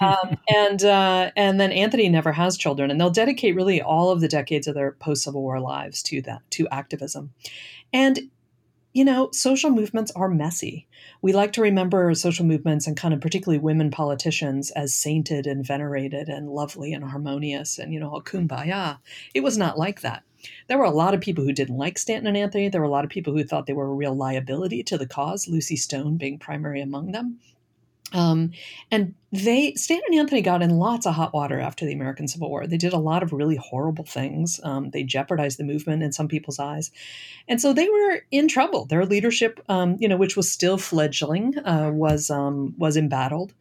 Um, 0.00 0.36
and 0.54 0.84
uh, 0.84 1.30
and 1.34 1.58
then 1.58 1.72
Anthony 1.72 2.08
never 2.08 2.32
has 2.32 2.58
children, 2.58 2.90
and 2.90 3.00
they'll 3.00 3.10
dedicate 3.10 3.54
really 3.54 3.80
all 3.80 4.10
of 4.10 4.20
the 4.20 4.28
decades 4.28 4.66
of 4.66 4.74
their 4.74 4.92
post 4.92 5.22
Civil 5.24 5.42
War 5.42 5.60
lives 5.60 6.02
to 6.04 6.20
that 6.22 6.42
to 6.50 6.68
activism. 6.68 7.32
And 7.92 8.30
you 8.92 9.04
know, 9.04 9.30
social 9.32 9.70
movements 9.70 10.12
are 10.14 10.28
messy. 10.28 10.86
We 11.22 11.32
like 11.32 11.52
to 11.52 11.62
remember 11.62 12.14
social 12.14 12.44
movements 12.44 12.86
and 12.86 12.96
kind 12.96 13.14
of 13.14 13.20
particularly 13.20 13.58
women 13.58 13.90
politicians 13.90 14.70
as 14.72 14.94
sainted 14.94 15.46
and 15.46 15.66
venerated 15.66 16.28
and 16.28 16.50
lovely 16.50 16.92
and 16.92 17.04
harmonious 17.04 17.78
and, 17.78 17.92
you 17.92 18.00
know, 18.00 18.14
a 18.14 18.22
kumbaya. 18.22 18.98
It 19.34 19.42
was 19.42 19.56
not 19.56 19.78
like 19.78 20.02
that. 20.02 20.24
There 20.68 20.78
were 20.78 20.84
a 20.84 20.90
lot 20.90 21.14
of 21.14 21.20
people 21.20 21.44
who 21.44 21.52
didn't 21.52 21.78
like 21.78 21.98
Stanton 21.98 22.26
and 22.26 22.36
Anthony. 22.36 22.68
There 22.68 22.80
were 22.80 22.86
a 22.86 22.90
lot 22.90 23.04
of 23.04 23.10
people 23.10 23.32
who 23.32 23.44
thought 23.44 23.66
they 23.66 23.72
were 23.72 23.86
a 23.86 23.94
real 23.94 24.14
liability 24.14 24.82
to 24.84 24.98
the 24.98 25.06
cause, 25.06 25.48
Lucy 25.48 25.76
Stone 25.76 26.16
being 26.16 26.38
primary 26.38 26.82
among 26.82 27.12
them. 27.12 27.38
Um, 28.12 28.52
and 28.90 29.14
they, 29.32 29.74
Stanton 29.74 30.04
and 30.10 30.20
Anthony 30.20 30.42
got 30.42 30.62
in 30.62 30.70
lots 30.70 31.06
of 31.06 31.14
hot 31.14 31.32
water 31.32 31.58
after 31.58 31.86
the 31.86 31.92
American 31.92 32.28
Civil 32.28 32.50
War. 32.50 32.66
They 32.66 32.76
did 32.76 32.92
a 32.92 32.98
lot 32.98 33.22
of 33.22 33.32
really 33.32 33.56
horrible 33.56 34.04
things. 34.04 34.60
Um, 34.62 34.90
they 34.90 35.02
jeopardized 35.02 35.58
the 35.58 35.64
movement 35.64 36.02
in 36.02 36.12
some 36.12 36.28
people's 36.28 36.58
eyes. 36.58 36.90
And 37.48 37.60
so 37.60 37.72
they 37.72 37.88
were 37.88 38.24
in 38.30 38.48
trouble. 38.48 38.84
Their 38.84 39.06
leadership, 39.06 39.60
um, 39.68 39.96
you 39.98 40.08
know, 40.08 40.16
which 40.16 40.36
was 40.36 40.50
still 40.50 40.78
fledgling, 40.78 41.56
uh, 41.58 41.90
was, 41.92 42.30
um, 42.30 42.74
was 42.78 42.96
embattled. 42.96 43.54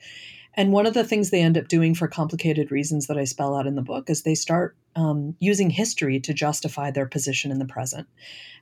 And 0.55 0.73
one 0.73 0.85
of 0.85 0.93
the 0.93 1.03
things 1.03 1.29
they 1.29 1.41
end 1.41 1.57
up 1.57 1.67
doing 1.67 1.95
for 1.95 2.07
complicated 2.07 2.71
reasons 2.71 3.07
that 3.07 3.17
I 3.17 3.23
spell 3.23 3.55
out 3.55 3.67
in 3.67 3.75
the 3.75 3.81
book 3.81 4.09
is 4.09 4.23
they 4.23 4.35
start 4.35 4.75
um, 4.95 5.35
using 5.39 5.69
history 5.69 6.19
to 6.19 6.33
justify 6.33 6.91
their 6.91 7.05
position 7.05 7.51
in 7.51 7.59
the 7.59 7.65
present. 7.65 8.07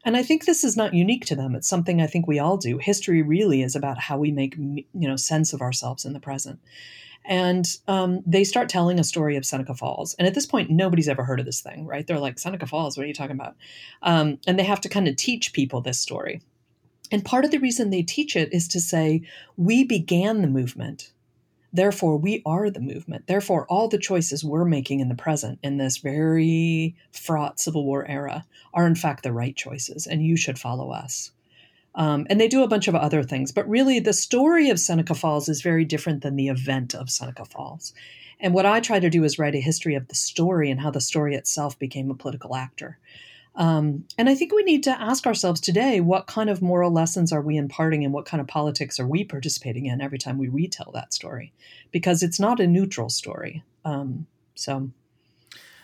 And 0.06 0.16
I 0.16 0.24
think 0.24 0.46
this 0.46 0.64
is 0.64 0.78
not 0.78 0.94
unique 0.94 1.26
to 1.26 1.36
them. 1.36 1.56
It's 1.56 1.68
something 1.68 2.02
I 2.02 2.08
think 2.08 2.28
we 2.28 2.40
all 2.40 2.58
do. 2.58 2.78
History 2.78 3.22
really 3.22 3.64
is 3.64 3.76
about 3.76 3.98
how 3.98 4.18
we 4.18 4.32
make 4.32 4.56
you 4.58 4.86
know 4.94 5.16
sense 5.16 5.52
of 5.52 5.62
ourselves 5.62 6.06
in 6.06 6.14
the 6.14 6.20
present. 6.20 6.60
And 7.26 7.66
um, 7.88 8.22
they 8.26 8.44
start 8.44 8.70
telling 8.70 9.00
a 9.00 9.04
story 9.04 9.36
of 9.36 9.46
Seneca 9.46 9.76
Falls. 9.76 10.14
And 10.16 10.28
at 10.28 10.34
this 10.34 10.46
point, 10.46 10.70
nobody's 10.70 11.10
ever 11.10 11.24
heard 11.24 11.40
of 11.40 11.46
this 11.46 11.62
thing, 11.62 11.86
right? 11.86 12.08
They're 12.08 12.20
like, 12.20 12.40
Seneca 12.40 12.66
Falls, 12.66 12.98
what 12.98 13.04
are 13.04 13.08
you 13.08 13.14
talking 13.14 13.36
about? 13.36 13.56
Um, 14.02 14.40
and 14.48 14.58
they 14.58 14.64
have 14.64 14.82
to 14.82 14.90
kind 14.90 15.08
of 15.08 15.16
teach 15.16 15.54
people 15.54 15.82
this 15.82 16.00
story. 16.00 16.42
And 17.12 17.26
part 17.26 17.46
of 17.46 17.52
the 17.52 17.60
reason 17.60 17.90
they 17.90 18.04
teach 18.04 18.36
it 18.36 18.54
is 18.54 18.68
to 18.70 18.80
say, 18.80 19.22
we 19.58 19.84
began 19.84 20.42
the 20.42 20.48
movement 20.48 21.12
Therefore, 21.72 22.18
we 22.18 22.42
are 22.46 22.70
the 22.70 22.80
movement. 22.80 23.28
Therefore, 23.28 23.66
all 23.68 23.88
the 23.88 24.00
choices 24.00 24.44
we're 24.44 24.66
making 24.66 25.00
in 25.02 25.10
the 25.10 25.16
present 25.16 25.60
in 25.62 25.78
this 25.78 25.98
very 25.98 26.96
fraught 27.12 27.60
Civil 27.60 27.86
War 27.86 28.08
era 28.08 28.46
are, 28.74 28.88
in 28.88 28.96
fact, 28.96 29.24
the 29.24 29.32
right 29.32 29.56
choices, 29.56 30.08
and 30.08 30.26
you 30.26 30.36
should 30.36 30.58
follow 30.58 30.92
us. 30.92 31.32
Um, 31.96 32.26
and 32.30 32.40
they 32.40 32.48
do 32.48 32.64
a 32.64 32.68
bunch 32.68 32.88
of 32.88 32.96
other 32.96 33.24
things, 33.24 33.52
but 33.52 33.70
really, 33.70 34.00
the 34.00 34.14
story 34.14 34.70
of 34.70 34.80
Seneca 34.80 35.14
Falls 35.14 35.50
is 35.50 35.62
very 35.62 35.86
different 35.86 36.22
than 36.22 36.36
the 36.36 36.48
event 36.48 36.96
of 36.96 37.10
Seneca 37.10 37.46
Falls. 37.46 37.94
And 38.40 38.54
what 38.54 38.66
I 38.66 38.80
try 38.80 39.00
to 39.00 39.10
do 39.10 39.24
is 39.24 39.38
write 39.38 39.56
a 39.56 39.60
history 39.60 39.96
of 39.96 40.08
the 40.08 40.16
story 40.16 40.72
and 40.72 40.80
how 40.80 40.92
the 40.92 41.02
story 41.02 41.36
itself 41.36 41.78
became 41.78 42.10
a 42.10 42.16
political 42.16 42.56
actor. 42.56 42.98
Um, 43.56 44.06
and 44.18 44.30
I 44.30 44.36
think 44.36 44.54
we 44.54 44.64
need 44.64 44.84
to 44.84 45.02
ask 45.02 45.26
ourselves 45.26 45.60
today 45.60 46.00
what 46.00 46.28
kind 46.28 46.50
of 46.50 46.62
moral 46.62 46.92
lessons 46.92 47.34
are 47.34 47.42
we 47.42 47.58
imparting 47.58 48.06
and 48.06 48.14
what 48.14 48.26
kind 48.26 48.40
of 48.40 48.48
politics 48.48 49.00
are 49.00 49.08
we 49.08 49.24
participating 49.24 49.86
in 49.86 50.02
every 50.02 50.18
time 50.18 50.38
we 50.38 50.48
retell 50.48 50.92
that 50.94 51.14
story? 51.14 51.52
Because 51.92 52.24
it's 52.24 52.40
not 52.40 52.60
a 52.60 52.68
neutral 52.68 53.10
story. 53.10 53.64
Um, 53.84 54.28
so 54.56 54.92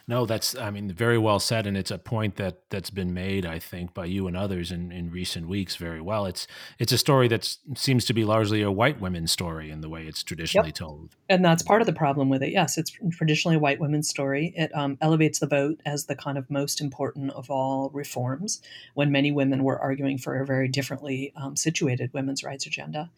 no, 0.08 0.26
that's 0.26 0.56
I 0.56 0.70
mean 0.70 0.92
very 0.92 1.18
well 1.18 1.40
said, 1.40 1.66
and 1.66 1.76
it's 1.76 1.92
a 1.92 1.98
point 1.98 2.36
that 2.36 2.70
that's 2.70 2.90
been 2.90 3.14
made 3.14 3.46
I 3.46 3.60
think 3.60 3.94
by 3.94 4.06
you 4.06 4.28
and 4.28 4.38
others 4.38 4.72
in, 4.72 4.92
in 4.92 5.10
recent 5.10 5.48
weeks 5.48 5.76
very 5.76 6.02
well. 6.02 6.26
It's 6.26 6.46
it's 6.78 6.92
a 6.92 6.98
story 6.98 7.28
that 7.30 7.58
seems 7.76 8.06
to 8.06 8.14
be 8.14 8.24
largely 8.24 8.62
a 8.62 8.72
white 8.72 9.02
women's 9.02 9.32
story 9.32 9.72
in 9.72 9.82
the 9.82 9.90
way 9.90 10.06
it's 10.06 10.22
traditionally 10.22 10.70
yep. 10.70 10.76
told, 10.76 11.16
and 11.30 11.44
that's 11.44 11.64
part 11.64 11.82
of 11.82 11.88
the 11.88 11.94
problem 11.94 12.30
with 12.30 12.44
it. 12.44 12.52
Yes, 12.52 12.78
it's 12.78 12.92
traditionally 13.12 13.58
a 13.58 13.60
white 13.60 13.80
women's 13.80 14.08
story. 14.08 14.54
It 14.56 14.76
um, 14.76 14.98
elevates 15.02 15.40
the 15.40 15.48
vote 15.48 15.82
as 15.86 16.06
the 16.06 16.16
kind 16.16 16.38
of 16.38 16.50
most 16.52 16.82
important 16.82 17.32
of 17.32 17.50
all 17.50 17.90
reforms, 17.94 18.62
when 18.94 19.12
many 19.12 19.32
women 19.32 19.64
were 19.64 19.80
arguing 19.80 20.18
for 20.18 20.40
a 20.40 20.46
very 20.46 20.68
differently 20.68 21.34
um, 21.36 21.56
situated 21.56 22.12
women's 22.14 22.44
rights 22.44 22.66
agenda. 22.66 23.10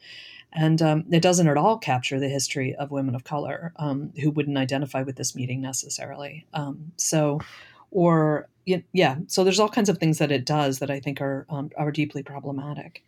And 0.53 0.81
um, 0.81 1.05
it 1.11 1.21
doesn't 1.21 1.47
at 1.47 1.57
all 1.57 1.77
capture 1.77 2.19
the 2.19 2.29
history 2.29 2.73
of 2.75 2.91
women 2.91 3.15
of 3.15 3.23
color 3.23 3.73
um, 3.75 4.11
who 4.21 4.31
wouldn't 4.31 4.57
identify 4.57 5.03
with 5.03 5.15
this 5.15 5.35
meeting 5.35 5.61
necessarily. 5.61 6.45
Um, 6.53 6.91
so, 6.97 7.41
or 7.91 8.47
yeah, 8.65 9.17
so 9.27 9.43
there's 9.43 9.59
all 9.59 9.69
kinds 9.69 9.89
of 9.89 9.97
things 9.97 10.17
that 10.17 10.31
it 10.31 10.45
does 10.45 10.79
that 10.79 10.91
I 10.91 10.99
think 10.99 11.21
are 11.21 11.45
um, 11.49 11.71
are 11.77 11.91
deeply 11.91 12.23
problematic. 12.23 13.03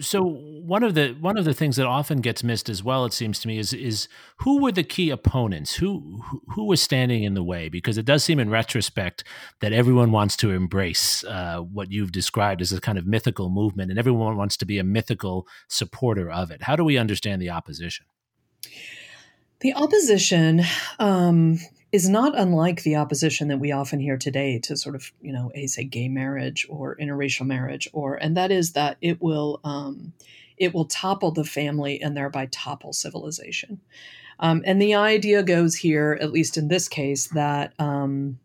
So 0.00 0.22
one 0.22 0.82
of 0.82 0.94
the 0.94 1.16
one 1.20 1.38
of 1.38 1.44
the 1.44 1.54
things 1.54 1.76
that 1.76 1.86
often 1.86 2.20
gets 2.20 2.42
missed 2.42 2.68
as 2.68 2.82
well, 2.82 3.04
it 3.04 3.12
seems 3.12 3.38
to 3.40 3.48
me, 3.48 3.58
is 3.58 3.72
is 3.72 4.08
who 4.38 4.62
were 4.62 4.72
the 4.72 4.84
key 4.84 5.10
opponents? 5.10 5.74
Who 5.76 6.22
who, 6.48 6.64
was 6.64 6.80
standing 6.80 7.24
in 7.24 7.34
the 7.34 7.42
way? 7.42 7.68
Because 7.68 7.98
it 7.98 8.04
does 8.04 8.24
seem, 8.24 8.38
in 8.38 8.50
retrospect, 8.50 9.24
that 9.60 9.72
everyone 9.72 10.12
wants 10.12 10.36
to 10.38 10.50
embrace 10.50 11.24
uh, 11.24 11.58
what 11.58 11.90
you've 11.90 12.12
described 12.12 12.60
as 12.60 12.72
a 12.72 12.80
kind 12.80 12.98
of 12.98 13.06
mythical 13.06 13.50
movement, 13.50 13.90
and 13.90 13.98
everyone 13.98 14.36
wants 14.36 14.56
to 14.58 14.66
be 14.66 14.78
a 14.78 14.84
mythical 14.84 15.46
supporter 15.68 16.30
of 16.30 16.50
it. 16.50 16.62
How 16.62 16.76
do 16.76 16.84
we 16.84 16.98
understand 16.98 17.40
the 17.40 17.50
opposition? 17.50 18.06
The 19.60 19.74
opposition 19.74 20.62
um, 20.98 21.58
is 21.92 22.08
not 22.08 22.38
unlike 22.38 22.82
the 22.82 22.96
opposition 22.96 23.48
that 23.48 23.60
we 23.60 23.72
often 23.72 24.00
hear 24.00 24.16
today 24.16 24.58
to 24.58 24.76
sort 24.76 24.94
of, 24.94 25.12
you 25.20 25.32
know, 25.32 25.50
a 25.54 25.66
say 25.66 25.84
gay 25.84 26.08
marriage 26.08 26.66
or 26.68 26.96
interracial 26.96 27.46
marriage, 27.46 27.88
or 27.92 28.16
and 28.16 28.36
that 28.36 28.50
is 28.50 28.72
that 28.72 28.96
it 29.00 29.22
will 29.22 29.60
um, 29.64 30.12
it 30.56 30.74
will 30.74 30.86
topple 30.86 31.30
the 31.30 31.44
family 31.44 32.00
and 32.00 32.16
thereby 32.16 32.46
topple 32.50 32.92
civilization. 32.92 33.80
Um, 34.38 34.62
and 34.66 34.80
the 34.80 34.94
idea 34.94 35.42
goes 35.42 35.76
here, 35.76 36.18
at 36.20 36.32
least 36.32 36.56
in 36.56 36.68
this 36.68 36.88
case, 36.88 37.28
that 37.28 37.72
um, 37.78 38.38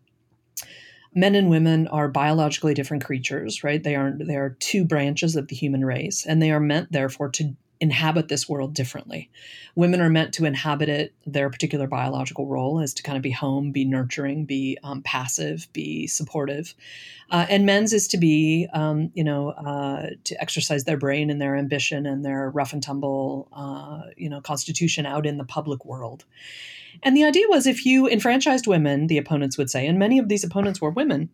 men 1.13 1.35
and 1.35 1.49
women 1.49 1.87
are 1.87 2.07
biologically 2.07 2.73
different 2.73 3.03
creatures, 3.03 3.63
right? 3.63 3.83
They 3.83 3.95
are 3.95 4.13
they 4.17 4.35
are 4.35 4.55
two 4.59 4.85
branches 4.85 5.35
of 5.35 5.47
the 5.47 5.55
human 5.55 5.83
race, 5.83 6.25
and 6.25 6.41
they 6.41 6.51
are 6.51 6.59
meant 6.59 6.91
therefore 6.91 7.29
to 7.29 7.55
inhabit 7.81 8.27
this 8.27 8.47
world 8.47 8.75
differently. 8.75 9.29
Women 9.75 9.99
are 9.99 10.09
meant 10.09 10.33
to 10.35 10.45
inhabit 10.45 10.87
it, 10.87 11.13
their 11.25 11.49
particular 11.49 11.87
biological 11.87 12.47
role 12.47 12.79
is 12.79 12.93
to 12.93 13.03
kind 13.03 13.17
of 13.17 13.23
be 13.23 13.31
home, 13.31 13.71
be 13.71 13.83
nurturing, 13.83 14.45
be 14.45 14.77
um, 14.83 15.01
passive, 15.01 15.67
be 15.73 16.05
supportive. 16.05 16.75
Uh, 17.31 17.47
and 17.49 17.65
men's 17.65 17.91
is 17.91 18.07
to 18.09 18.17
be, 18.17 18.67
um, 18.73 19.11
you 19.15 19.23
know, 19.23 19.49
uh, 19.49 20.11
to 20.23 20.39
exercise 20.39 20.83
their 20.83 20.97
brain 20.97 21.31
and 21.31 21.41
their 21.41 21.55
ambition 21.55 22.05
and 22.05 22.23
their 22.23 22.51
rough 22.51 22.71
and 22.71 22.83
tumble, 22.83 23.49
uh, 23.51 24.01
you 24.15 24.29
know, 24.29 24.39
constitution 24.41 25.05
out 25.07 25.25
in 25.25 25.37
the 25.37 25.43
public 25.43 25.83
world. 25.83 26.23
And 27.01 27.17
the 27.17 27.23
idea 27.23 27.47
was 27.49 27.65
if 27.65 27.85
you 27.85 28.07
enfranchised 28.07 28.67
women, 28.67 29.07
the 29.07 29.17
opponents 29.17 29.57
would 29.57 29.71
say, 29.71 29.87
and 29.87 29.97
many 29.97 30.19
of 30.19 30.29
these 30.29 30.43
opponents 30.43 30.79
were 30.79 30.91
women, 30.91 31.29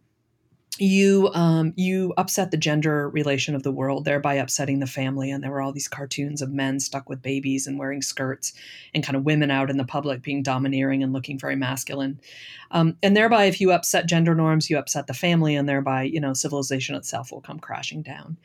you 0.79 1.29
um, 1.33 1.73
you 1.75 2.13
upset 2.17 2.51
the 2.51 2.57
gender 2.57 3.09
relation 3.09 3.55
of 3.55 3.63
the 3.63 3.71
world, 3.71 4.05
thereby 4.05 4.35
upsetting 4.35 4.79
the 4.79 4.87
family. 4.87 5.31
And 5.31 5.43
there 5.43 5.51
were 5.51 5.61
all 5.61 5.71
these 5.71 5.87
cartoons 5.87 6.41
of 6.41 6.51
men 6.51 6.79
stuck 6.79 7.09
with 7.09 7.21
babies 7.21 7.67
and 7.67 7.79
wearing 7.79 8.01
skirts, 8.01 8.53
and 8.93 9.03
kind 9.03 9.15
of 9.15 9.23
women 9.23 9.51
out 9.51 9.69
in 9.69 9.77
the 9.77 9.83
public 9.85 10.21
being 10.21 10.43
domineering 10.43 11.03
and 11.03 11.13
looking 11.13 11.39
very 11.39 11.55
masculine. 11.55 12.19
Um, 12.71 12.97
and 13.01 13.15
thereby, 13.15 13.45
if 13.45 13.61
you 13.61 13.71
upset 13.71 14.07
gender 14.07 14.35
norms, 14.35 14.69
you 14.69 14.77
upset 14.77 15.07
the 15.07 15.13
family, 15.13 15.55
and 15.55 15.67
thereby, 15.67 16.03
you 16.03 16.19
know, 16.19 16.33
civilization 16.33 16.95
itself 16.95 17.31
will 17.31 17.41
come 17.41 17.59
crashing 17.59 18.01
down. 18.01 18.37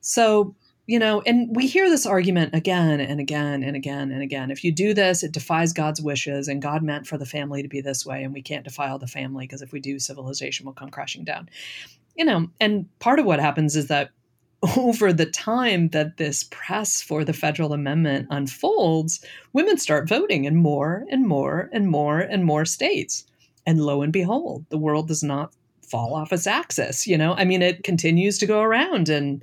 So 0.00 0.54
you 0.86 1.00
know, 1.00 1.20
and 1.26 1.54
we 1.54 1.66
hear 1.66 1.90
this 1.90 2.06
argument 2.06 2.54
again 2.54 3.00
and 3.00 3.20
again 3.20 3.64
and 3.64 3.76
again 3.76 4.12
and 4.12 4.22
again. 4.22 4.52
If 4.52 4.62
you 4.62 4.70
do 4.70 4.94
this, 4.94 5.24
it 5.24 5.32
defies 5.32 5.72
God's 5.72 6.00
wishes, 6.00 6.46
and 6.46 6.62
God 6.62 6.82
meant 6.82 7.08
for 7.08 7.18
the 7.18 7.26
family 7.26 7.62
to 7.62 7.68
be 7.68 7.80
this 7.80 8.06
way, 8.06 8.22
and 8.22 8.32
we 8.32 8.42
can't 8.42 8.64
defile 8.64 8.98
the 8.98 9.08
family 9.08 9.46
because 9.46 9.62
if 9.62 9.72
we 9.72 9.80
do, 9.80 9.98
civilization 9.98 10.64
will 10.64 10.72
come 10.72 10.90
crashing 10.90 11.24
down. 11.24 11.48
You 12.14 12.24
know, 12.24 12.48
and 12.60 12.86
part 13.00 13.18
of 13.18 13.26
what 13.26 13.40
happens 13.40 13.74
is 13.74 13.88
that 13.88 14.10
over 14.76 15.12
the 15.12 15.26
time 15.26 15.88
that 15.88 16.16
this 16.16 16.44
press 16.44 17.02
for 17.02 17.24
the 17.24 17.32
federal 17.32 17.72
amendment 17.72 18.28
unfolds, 18.30 19.24
women 19.52 19.78
start 19.78 20.08
voting 20.08 20.44
in 20.44 20.56
more 20.56 21.04
and 21.10 21.26
more 21.26 21.68
and 21.72 21.88
more 21.88 22.20
and 22.20 22.44
more 22.44 22.64
states. 22.64 23.24
And 23.66 23.80
lo 23.80 24.02
and 24.02 24.12
behold, 24.12 24.64
the 24.68 24.78
world 24.78 25.08
does 25.08 25.24
not 25.24 25.52
fall 25.82 26.14
off 26.14 26.32
its 26.32 26.46
axis. 26.46 27.06
You 27.06 27.18
know, 27.18 27.34
I 27.34 27.44
mean, 27.44 27.62
it 27.62 27.82
continues 27.82 28.38
to 28.38 28.46
go 28.46 28.60
around 28.60 29.08
and 29.08 29.42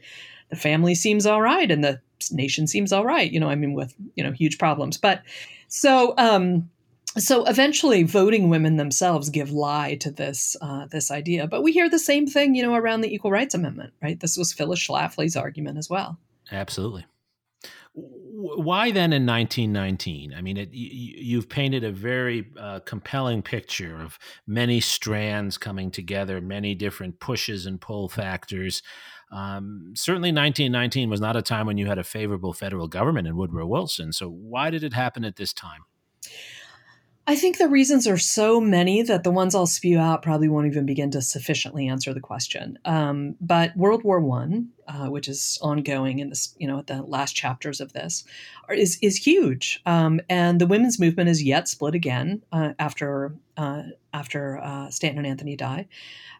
the 0.53 0.59
family 0.59 0.93
seems 0.93 1.25
all 1.25 1.41
right 1.41 1.71
and 1.71 1.83
the 1.83 1.99
nation 2.31 2.67
seems 2.67 2.93
all 2.93 3.05
right 3.05 3.31
you 3.31 3.39
know 3.39 3.49
i 3.49 3.55
mean 3.55 3.73
with 3.73 3.93
you 4.15 4.23
know 4.23 4.31
huge 4.31 4.57
problems. 4.57 4.97
But 4.97 5.23
so 5.67 6.13
um 6.17 6.69
so 7.17 7.45
eventually 7.45 8.03
voting 8.03 8.49
women 8.49 8.77
themselves 8.77 9.29
give 9.29 9.51
lie 9.51 9.95
to 9.95 10.11
this 10.11 10.55
uh, 10.61 10.85
this 10.87 11.11
idea. 11.11 11.47
But 11.47 11.61
we 11.61 11.71
hear 11.71 11.89
the 11.89 11.99
same 11.99 12.27
thing 12.27 12.55
you 12.55 12.63
know 12.63 12.75
around 12.75 13.01
the 13.01 13.13
equal 13.13 13.31
rights 13.31 13.55
amendment 13.55 13.93
right? 14.01 14.19
This 14.19 14.37
was 14.37 14.53
phyllis 14.53 14.79
schlafly's 14.79 15.35
argument 15.35 15.77
as 15.77 15.89
well. 15.89 16.17
Absolutely. 16.51 17.05
Why 17.95 18.89
then 18.91 19.13
in 19.13 19.27
1919? 19.27 20.33
I 20.33 20.41
mean, 20.41 20.57
it, 20.57 20.69
you, 20.71 21.37
have 21.37 21.47
painted 21.47 21.83
a 21.83 21.91
very 21.91 22.49
uh, 22.59 22.79
compelling 22.79 23.43
picture 23.43 24.01
of 24.01 24.17
many 24.47 24.79
strands 24.79 25.59
coming 25.59 25.91
together, 25.91 26.41
many 26.41 26.73
different 26.73 27.19
pushes 27.19 27.67
and 27.67 27.79
pull 27.79 28.09
factors. 28.09 28.81
Um, 29.33 29.93
certainly, 29.95 30.29
1919 30.29 31.09
was 31.09 31.19
not 31.19 31.35
a 31.35 31.41
time 31.41 31.65
when 31.65 31.77
you 31.77 31.87
had 31.87 31.97
a 31.97 32.03
favorable 32.03 32.53
federal 32.53 32.87
government 32.87 33.27
in 33.27 33.35
Woodrow 33.35 33.65
Wilson. 33.65 34.13
So, 34.13 34.29
why 34.29 34.69
did 34.69 34.83
it 34.83 34.93
happen 34.93 35.25
at 35.25 35.37
this 35.37 35.53
time? 35.53 35.85
I 37.25 37.35
think 37.35 37.57
the 37.57 37.69
reasons 37.69 38.05
are 38.05 38.17
so 38.17 38.59
many 38.59 39.01
that 39.01 39.23
the 39.23 39.31
ones 39.31 39.55
I'll 39.55 39.65
spew 39.65 39.97
out 39.97 40.21
probably 40.21 40.49
won't 40.49 40.67
even 40.67 40.85
begin 40.85 41.09
to 41.11 41.21
sufficiently 41.21 41.87
answer 41.87 42.13
the 42.13 42.19
question. 42.19 42.77
Um, 42.85 43.35
but 43.39 43.75
World 43.77 44.03
War 44.03 44.19
One, 44.19 44.69
uh, 44.87 45.07
which 45.07 45.27
is 45.27 45.59
ongoing 45.61 46.19
in 46.19 46.29
this, 46.29 46.55
you 46.57 46.67
know, 46.67 46.79
at 46.79 46.87
the 46.87 47.01
last 47.03 47.35
chapters 47.35 47.81
of 47.81 47.93
this, 47.93 48.23
is 48.69 48.97
is 49.01 49.17
huge, 49.17 49.81
um, 49.85 50.19
and 50.29 50.59
the 50.59 50.67
women's 50.67 50.99
movement 50.99 51.29
is 51.29 51.43
yet 51.43 51.67
split 51.67 51.95
again 51.95 52.41
uh, 52.51 52.73
after 52.79 53.35
uh, 53.57 53.83
after 54.13 54.59
uh, 54.59 54.89
Stanton 54.89 55.19
and 55.19 55.27
Anthony 55.27 55.55
die 55.55 55.87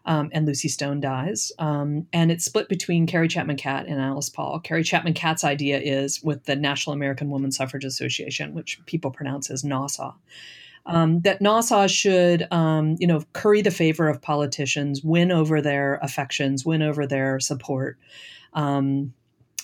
um, 0.06 0.30
and 0.32 0.46
Lucy 0.46 0.68
Stone 0.68 1.00
dies. 1.00 1.52
Um, 1.58 2.06
and 2.12 2.30
it's 2.30 2.44
split 2.44 2.68
between 2.68 3.06
Carrie 3.06 3.28
Chapman 3.28 3.56
Catt 3.56 3.86
and 3.86 4.00
Alice 4.00 4.28
Paul. 4.28 4.60
Carrie 4.60 4.84
Chapman 4.84 5.14
Catt's 5.14 5.44
idea 5.44 5.78
is 5.78 6.22
with 6.22 6.44
the 6.44 6.56
National 6.56 6.94
American 6.94 7.30
Woman 7.30 7.52
Suffrage 7.52 7.84
Association, 7.84 8.54
which 8.54 8.80
people 8.86 9.10
pronounce 9.10 9.50
as 9.50 9.62
NAWSA. 9.62 10.14
Um, 10.86 11.20
that 11.20 11.40
NAWSA 11.40 11.88
should, 11.88 12.46
um, 12.52 12.96
you 12.98 13.06
know, 13.06 13.22
curry 13.32 13.62
the 13.62 13.70
favor 13.70 14.08
of 14.08 14.20
politicians, 14.20 15.02
win 15.02 15.32
over 15.32 15.62
their 15.62 15.98
affections, 16.02 16.66
win 16.66 16.82
over 16.82 17.06
their 17.06 17.40
support, 17.40 17.98
um, 18.52 19.14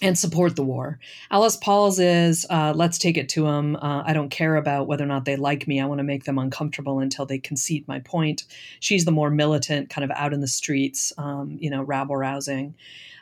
and 0.03 0.19
support 0.19 0.57
the 0.57 0.63
war. 0.63 0.99
Alice 1.31 1.57
Paul's 1.57 1.99
is 1.99 2.47
uh, 2.49 2.73
let's 2.75 2.99
take 2.99 3.19
it 3.19 3.29
to 3.31 3.43
them. 3.43 3.77
Uh, 3.77 4.03
I 4.05 4.15
don't 4.15 4.31
care 4.31 4.57
about 4.57 4.87
whether 4.87 5.05
or 5.05 5.09
not 5.09 5.27
they 5.27 5.37
like 5.37 5.69
me. 5.69 5.81
I 5.81 5.87
want 5.87 5.99
to 5.99 6.05
make 6.05 6.25
them 6.25 6.39
uncomfortable 6.39 7.01
until 7.01 7.27
they 7.27 7.39
concede 7.39 7.87
my 7.87 8.01
point. 8.01 8.45
She's 8.81 9.05
the 9.05 9.13
more 9.13 9.31
militant, 9.31 9.91
kind 9.91 10.05
of 10.05 10.17
out 10.17 10.33
in 10.33 10.41
the 10.41 10.49
streets, 10.49 11.13
um, 11.19 11.59
you 11.61 11.71
know, 11.71 11.83
rabble 11.83 12.17
rousing. 12.17 12.75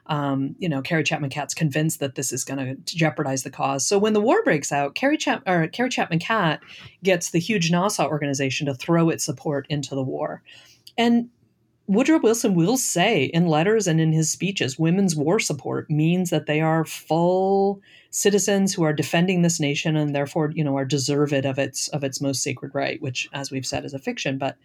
Um, 0.08 0.56
you 0.58 0.68
know, 0.68 0.80
Carrie 0.80 1.04
Chapman 1.04 1.30
Catt's 1.30 1.54
convinced 1.54 2.00
that 2.00 2.14
this 2.14 2.32
is 2.32 2.44
going 2.44 2.58
to 2.58 2.96
jeopardize 2.96 3.42
the 3.42 3.50
cause. 3.50 3.86
So 3.86 3.98
when 3.98 4.14
the 4.14 4.20
war 4.20 4.42
breaks 4.42 4.72
out, 4.72 4.94
Carrie, 4.94 5.18
Chap- 5.18 5.42
or 5.46 5.66
Carrie 5.68 5.90
Chapman 5.90 6.18
Catt 6.18 6.60
gets 7.02 7.30
the 7.30 7.38
huge 7.38 7.70
NAWSA 7.70 8.06
organization 8.06 8.66
to 8.66 8.74
throw 8.74 9.10
its 9.10 9.24
support 9.24 9.66
into 9.68 9.94
the 9.94 10.02
war. 10.02 10.42
And 10.96 11.28
Woodrow 11.88 12.20
Wilson 12.20 12.54
will 12.54 12.76
say 12.76 13.24
in 13.24 13.46
letters 13.46 13.86
and 13.86 13.98
in 13.98 14.12
his 14.12 14.30
speeches, 14.30 14.78
women's 14.78 15.16
war 15.16 15.38
support 15.38 15.88
means 15.88 16.28
that 16.28 16.44
they 16.44 16.60
are 16.60 16.84
full 16.84 17.80
citizens 18.10 18.74
who 18.74 18.82
are 18.82 18.92
defending 18.92 19.40
this 19.40 19.58
nation 19.58 19.96
and 19.96 20.14
therefore, 20.14 20.52
you 20.54 20.62
know, 20.62 20.76
are 20.76 20.84
deserved 20.84 21.32
of 21.32 21.58
its 21.58 21.88
of 21.88 22.04
its 22.04 22.20
most 22.20 22.42
sacred 22.42 22.74
right, 22.74 23.00
which, 23.00 23.26
as 23.32 23.50
we've 23.50 23.64
said, 23.64 23.86
is 23.86 23.94
a 23.94 23.98
fiction. 23.98 24.36
But 24.36 24.58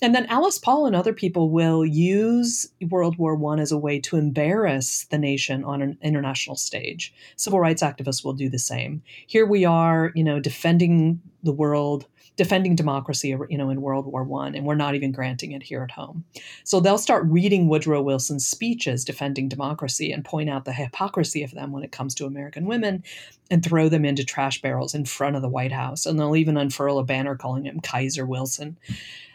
and 0.00 0.14
then 0.14 0.26
Alice 0.26 0.58
Paul 0.58 0.86
and 0.86 0.94
other 0.94 1.12
people 1.12 1.50
will 1.50 1.84
use 1.84 2.68
World 2.88 3.18
War 3.18 3.34
One 3.34 3.58
as 3.58 3.72
a 3.72 3.78
way 3.78 3.98
to 4.02 4.16
embarrass 4.16 5.06
the 5.06 5.18
nation 5.18 5.64
on 5.64 5.82
an 5.82 5.98
international 6.02 6.54
stage. 6.54 7.12
Civil 7.34 7.58
rights 7.58 7.82
activists 7.82 8.24
will 8.24 8.32
do 8.32 8.48
the 8.48 8.60
same. 8.60 9.02
Here 9.26 9.44
we 9.44 9.64
are, 9.64 10.12
you 10.14 10.22
know, 10.22 10.38
defending 10.38 11.20
the 11.42 11.52
world 11.52 12.06
defending 12.40 12.74
democracy, 12.74 13.36
you 13.50 13.58
know, 13.58 13.68
in 13.68 13.82
World 13.82 14.06
War 14.06 14.24
One, 14.24 14.54
and 14.54 14.64
we're 14.64 14.74
not 14.74 14.94
even 14.94 15.12
granting 15.12 15.52
it 15.52 15.62
here 15.62 15.82
at 15.82 15.90
home. 15.90 16.24
So 16.64 16.80
they'll 16.80 16.96
start 16.96 17.26
reading 17.26 17.68
Woodrow 17.68 18.00
Wilson's 18.00 18.46
speeches 18.46 19.04
defending 19.04 19.46
democracy 19.46 20.10
and 20.10 20.24
point 20.24 20.48
out 20.48 20.64
the 20.64 20.72
hypocrisy 20.72 21.42
of 21.42 21.50
them 21.50 21.70
when 21.70 21.82
it 21.82 21.92
comes 21.92 22.14
to 22.14 22.24
American 22.24 22.64
women, 22.64 23.04
and 23.50 23.62
throw 23.62 23.90
them 23.90 24.06
into 24.06 24.24
trash 24.24 24.62
barrels 24.62 24.94
in 24.94 25.04
front 25.04 25.36
of 25.36 25.42
the 25.42 25.50
White 25.50 25.70
House, 25.70 26.06
and 26.06 26.18
they'll 26.18 26.34
even 26.34 26.56
unfurl 26.56 26.98
a 26.98 27.04
banner 27.04 27.36
calling 27.36 27.64
him 27.64 27.78
Kaiser 27.80 28.24
Wilson. 28.24 28.78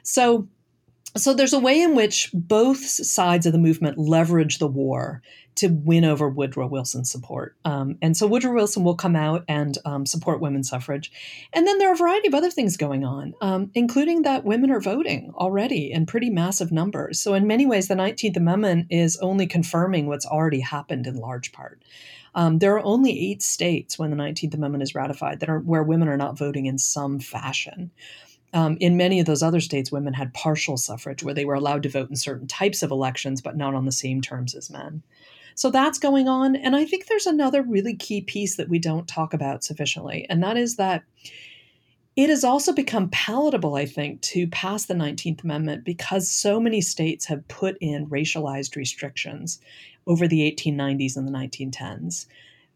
So 0.01 0.47
so 1.17 1.33
there's 1.33 1.53
a 1.53 1.59
way 1.59 1.81
in 1.81 1.95
which 1.95 2.29
both 2.33 2.79
sides 2.79 3.45
of 3.45 3.53
the 3.53 3.59
movement 3.59 3.97
leverage 3.97 4.59
the 4.59 4.67
war 4.67 5.21
to 5.55 5.69
win 5.69 6.03
over 6.03 6.27
Woodrow 6.27 6.67
Wilson's 6.67 7.09
support. 7.09 7.55
Um, 7.63 7.97
and 8.01 8.15
so 8.17 8.27
Woodrow 8.27 8.53
Wilson 8.53 8.83
will 8.83 8.95
come 8.95 9.15
out 9.15 9.45
and 9.47 9.77
um, 9.85 10.05
support 10.05 10.41
women's 10.41 10.69
suffrage. 10.69 11.11
And 11.53 11.65
then 11.65 11.77
there 11.77 11.89
are 11.89 11.93
a 11.93 11.97
variety 11.97 12.27
of 12.27 12.33
other 12.33 12.51
things 12.51 12.75
going 12.75 13.05
on, 13.05 13.33
um, 13.41 13.71
including 13.73 14.23
that 14.23 14.43
women 14.43 14.69
are 14.69 14.81
voting 14.81 15.31
already 15.35 15.91
in 15.91 16.05
pretty 16.05 16.29
massive 16.29 16.71
numbers. 16.71 17.21
So, 17.21 17.33
in 17.33 17.47
many 17.47 17.65
ways, 17.65 17.87
the 17.87 17.95
19th 17.95 18.35
Amendment 18.35 18.87
is 18.89 19.17
only 19.17 19.47
confirming 19.47 20.07
what's 20.07 20.25
already 20.25 20.59
happened 20.59 21.07
in 21.07 21.15
large 21.15 21.53
part. 21.53 21.81
Um, 22.35 22.59
there 22.59 22.75
are 22.75 22.83
only 22.83 23.31
eight 23.31 23.41
states 23.41 23.97
when 23.97 24.09
the 24.09 24.17
19th 24.17 24.55
Amendment 24.55 24.83
is 24.83 24.93
ratified 24.93 25.39
that 25.39 25.49
are 25.49 25.59
where 25.59 25.83
women 25.83 26.09
are 26.09 26.17
not 26.17 26.37
voting 26.37 26.65
in 26.65 26.77
some 26.77 27.19
fashion. 27.19 27.91
Um, 28.55 28.77
in 28.79 28.95
many 28.95 29.19
of 29.19 29.25
those 29.25 29.43
other 29.43 29.59
states, 29.59 29.91
women 29.91 30.13
had 30.13 30.33
partial 30.33 30.77
suffrage, 30.77 31.21
where 31.21 31.33
they 31.33 31.43
were 31.43 31.55
allowed 31.55 31.83
to 31.83 31.89
vote 31.89 32.09
in 32.09 32.15
certain 32.15 32.47
types 32.47 32.81
of 32.81 32.89
elections, 32.89 33.41
but 33.41 33.57
not 33.57 33.75
on 33.75 33.85
the 33.85 33.91
same 33.91 34.21
terms 34.21 34.55
as 34.55 34.69
men. 34.69 35.03
So 35.55 35.69
that's 35.69 35.99
going 35.99 36.29
on. 36.29 36.55
And 36.55 36.75
I 36.75 36.85
think 36.85 37.05
there's 37.05 37.27
another 37.27 37.61
really 37.61 37.95
key 37.95 38.21
piece 38.21 38.55
that 38.55 38.69
we 38.69 38.79
don't 38.79 39.07
talk 39.07 39.33
about 39.33 39.63
sufficiently, 39.63 40.25
and 40.29 40.41
that 40.41 40.55
is 40.55 40.77
that 40.77 41.03
it 42.15 42.29
has 42.29 42.45
also 42.45 42.71
become 42.71 43.09
palatable, 43.09 43.75
I 43.75 43.85
think, 43.85 44.21
to 44.21 44.47
pass 44.47 44.85
the 44.85 44.93
19th 44.93 45.43
Amendment 45.43 45.83
because 45.83 46.29
so 46.29 46.61
many 46.61 46.79
states 46.79 47.25
have 47.25 47.45
put 47.49 47.77
in 47.81 48.07
racialized 48.07 48.77
restrictions 48.77 49.59
over 50.07 50.27
the 50.27 50.49
1890s 50.49 51.17
and 51.17 51.27
the 51.27 51.31
1910s. 51.31 52.25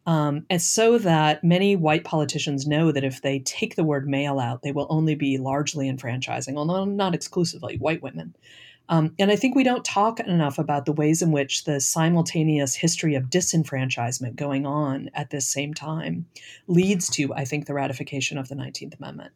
Um, 0.05 0.45
and 0.49 0.62
so 0.62 0.97
that 0.97 1.43
many 1.43 1.75
white 1.75 2.03
politicians 2.03 2.65
know 2.65 2.91
that 2.91 3.03
if 3.03 3.21
they 3.21 3.39
take 3.39 3.75
the 3.75 3.83
word 3.83 4.07
male 4.07 4.39
out, 4.39 4.63
they 4.63 4.71
will 4.71 4.88
only 4.89 5.13
be 5.13 5.38
largely 5.38 5.88
enfranchising, 5.88 6.57
although 6.57 6.85
not 6.85 7.13
exclusively, 7.13 7.77
white 7.77 8.01
women. 8.01 8.33
Um, 8.89 9.13
and 9.19 9.31
I 9.31 9.35
think 9.35 9.55
we 9.55 9.63
don't 9.63 9.85
talk 9.85 10.19
enough 10.19 10.57
about 10.57 10.85
the 10.85 10.93
ways 10.93 11.21
in 11.21 11.31
which 11.31 11.65
the 11.65 11.79
simultaneous 11.79 12.73
history 12.73 13.13
of 13.13 13.29
disenfranchisement 13.29 14.35
going 14.35 14.65
on 14.65 15.12
at 15.13 15.29
this 15.29 15.47
same 15.47 15.75
time 15.75 16.25
leads 16.67 17.07
to, 17.12 17.31
I 17.35 17.45
think, 17.45 17.67
the 17.67 17.75
ratification 17.75 18.39
of 18.39 18.49
the 18.49 18.55
19th 18.55 18.97
Amendment. 18.97 19.31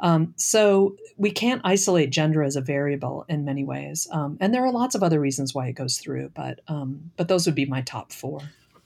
Um, 0.00 0.32
so 0.36 0.96
we 1.16 1.30
can't 1.30 1.60
isolate 1.64 2.10
gender 2.10 2.42
as 2.42 2.56
a 2.56 2.60
variable 2.60 3.24
in 3.28 3.44
many 3.44 3.64
ways, 3.64 4.08
um, 4.10 4.36
and 4.40 4.52
there 4.52 4.64
are 4.64 4.72
lots 4.72 4.94
of 4.94 5.02
other 5.02 5.20
reasons 5.20 5.54
why 5.54 5.68
it 5.68 5.74
goes 5.74 5.98
through. 5.98 6.30
But 6.34 6.60
um, 6.66 7.12
but 7.16 7.28
those 7.28 7.46
would 7.46 7.54
be 7.54 7.64
my 7.64 7.80
top 7.82 8.12
four. 8.12 8.40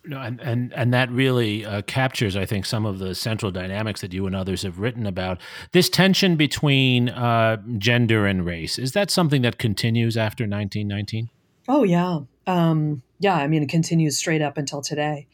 No, 0.04 0.20
and 0.20 0.40
and 0.40 0.72
and 0.72 0.94
that 0.94 1.10
really 1.10 1.64
uh, 1.64 1.82
captures, 1.82 2.36
I 2.36 2.46
think, 2.46 2.64
some 2.64 2.86
of 2.86 2.98
the 2.98 3.14
central 3.14 3.52
dynamics 3.52 4.00
that 4.00 4.12
you 4.12 4.26
and 4.26 4.34
others 4.34 4.62
have 4.62 4.78
written 4.78 5.06
about. 5.06 5.40
This 5.72 5.88
tension 5.90 6.36
between 6.36 7.08
uh, 7.10 7.58
gender 7.76 8.26
and 8.26 8.44
race 8.46 8.78
is 8.78 8.92
that 8.92 9.10
something 9.10 9.42
that 9.42 9.58
continues 9.58 10.16
after 10.16 10.44
1919? 10.44 11.28
Oh 11.68 11.82
yeah, 11.82 12.20
um, 12.46 13.02
yeah. 13.18 13.34
I 13.34 13.48
mean, 13.48 13.62
it 13.62 13.68
continues 13.68 14.16
straight 14.16 14.40
up 14.40 14.56
until 14.56 14.80
today, 14.80 15.26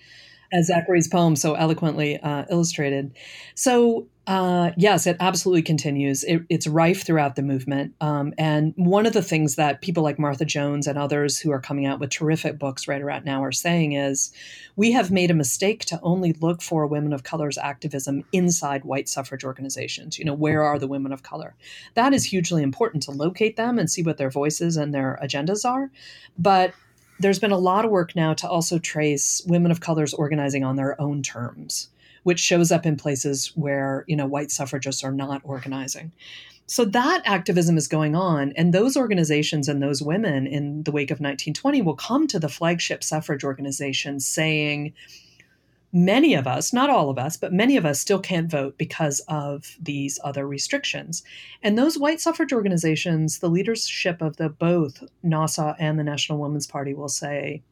as 0.54 0.68
Zachary's 0.68 1.08
poem 1.08 1.36
so 1.36 1.54
eloquently 1.54 2.18
uh, 2.20 2.44
illustrated. 2.48 3.12
So 3.54 4.06
uh, 4.26 4.70
yes, 4.78 5.06
it 5.06 5.18
absolutely 5.20 5.62
continues. 5.62 6.24
It, 6.24 6.42
it's 6.48 6.66
rife 6.66 7.04
throughout 7.04 7.36
the 7.36 7.42
movement. 7.42 7.94
Um, 8.00 8.32
and 8.38 8.72
one 8.76 9.04
of 9.04 9.12
the 9.12 9.22
things 9.22 9.56
that 9.56 9.82
people 9.82 10.02
like 10.02 10.18
Martha 10.18 10.46
Jones 10.46 10.86
and 10.86 10.96
others 10.96 11.38
who 11.38 11.50
are 11.50 11.60
coming 11.60 11.84
out 11.84 12.00
with 12.00 12.08
terrific 12.08 12.58
books 12.58 12.88
right 12.88 13.02
around 13.02 13.26
now 13.26 13.44
are 13.44 13.52
saying 13.52 13.92
is 13.92 14.32
we 14.76 14.92
have 14.92 15.10
made 15.10 15.30
a 15.30 15.34
mistake 15.34 15.84
to 15.86 16.00
only 16.02 16.32
look 16.40 16.62
for 16.62 16.86
women 16.86 17.12
of 17.12 17.22
color's 17.22 17.58
activism 17.58 18.24
inside 18.32 18.84
white 18.84 19.10
suffrage 19.10 19.44
organizations. 19.44 20.18
You 20.18 20.24
know, 20.24 20.34
where 20.34 20.62
are 20.62 20.78
the 20.78 20.88
women 20.88 21.12
of 21.12 21.22
color? 21.22 21.54
That 21.92 22.14
is 22.14 22.24
hugely 22.24 22.62
important 22.62 23.02
to 23.02 23.10
locate 23.10 23.56
them 23.56 23.78
and 23.78 23.90
see 23.90 24.02
what 24.02 24.16
their 24.16 24.30
voices 24.30 24.78
and 24.78 24.94
their 24.94 25.18
agendas 25.22 25.68
are. 25.68 25.90
But 26.38 26.72
there's 27.20 27.38
been 27.38 27.52
a 27.52 27.58
lot 27.58 27.84
of 27.84 27.90
work 27.90 28.14
now 28.16 28.34
to 28.34 28.48
also 28.48 28.78
trace 28.78 29.42
women 29.46 29.70
of 29.70 29.80
color's 29.80 30.14
organizing 30.14 30.64
on 30.64 30.76
their 30.76 31.00
own 31.00 31.22
terms 31.22 31.88
which 32.24 32.40
shows 32.40 32.72
up 32.72 32.84
in 32.84 32.96
places 32.96 33.52
where 33.54 34.04
you 34.08 34.16
know 34.16 34.26
white 34.26 34.50
suffragists 34.50 35.04
are 35.04 35.12
not 35.12 35.40
organizing. 35.44 36.10
So 36.66 36.86
that 36.86 37.22
activism 37.26 37.76
is 37.76 37.86
going 37.86 38.16
on 38.16 38.52
and 38.56 38.72
those 38.72 38.96
organizations 38.96 39.68
and 39.68 39.82
those 39.82 40.02
women 40.02 40.46
in 40.46 40.82
the 40.82 40.90
wake 40.90 41.10
of 41.10 41.16
1920 41.16 41.82
will 41.82 41.94
come 41.94 42.26
to 42.28 42.38
the 42.38 42.48
flagship 42.48 43.04
suffrage 43.04 43.44
organization 43.44 44.18
saying 44.18 44.94
many 45.94 46.34
of 46.34 46.46
us 46.46 46.72
not 46.72 46.90
all 46.90 47.08
of 47.08 47.18
us 47.18 47.36
but 47.36 47.52
many 47.52 47.76
of 47.76 47.86
us 47.86 48.00
still 48.00 48.18
can't 48.18 48.50
vote 48.50 48.76
because 48.76 49.20
of 49.28 49.76
these 49.80 50.18
other 50.24 50.46
restrictions 50.46 51.22
and 51.62 51.78
those 51.78 51.96
white 51.96 52.20
suffrage 52.20 52.52
organizations 52.52 53.38
the 53.38 53.48
leadership 53.48 54.20
of 54.20 54.36
the 54.36 54.48
both 54.48 55.02
NAWSA 55.24 55.76
and 55.78 55.98
the 55.98 56.04
national 56.04 56.38
women's 56.38 56.66
party 56.66 56.92
will 56.94 57.08
say 57.08 57.62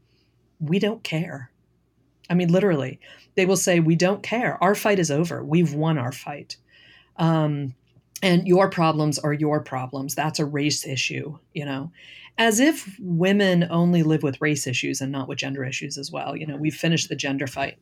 we 0.61 0.78
don't 0.78 1.02
care 1.02 1.52
I 2.30 2.35
mean, 2.35 2.48
literally, 2.48 2.98
they 3.35 3.44
will 3.44 3.56
say, 3.56 3.80
We 3.80 3.94
don't 3.94 4.22
care. 4.22 4.56
Our 4.62 4.74
fight 4.74 4.98
is 4.98 5.11
over. 5.11 5.44
We've 5.44 5.74
won 5.74 5.98
our 5.98 6.12
fight. 6.12 6.56
Um, 7.16 7.74
and 8.22 8.46
your 8.46 8.70
problems 8.70 9.18
are 9.18 9.35
your 9.35 9.61
problems. 9.61 10.14
That's 10.14 10.38
a 10.38 10.46
race 10.46 10.87
issue, 10.87 11.38
you 11.52 11.66
know, 11.66 11.90
as 12.38 12.61
if 12.61 12.99
women 12.99 13.66
only 13.71 14.03
live 14.03 14.23
with 14.23 14.40
race 14.40 14.66
issues 14.66 15.01
and 15.01 15.12
not 15.12 15.29
with 15.29 15.38
gender 15.38 15.64
issues 15.64 15.99
as 15.99 16.11
well. 16.11 16.35
You 16.37 16.47
know, 16.47 16.57
we've 16.57 16.75
finished 16.75 17.09
the 17.09 17.16
gender 17.16 17.47
fight, 17.47 17.79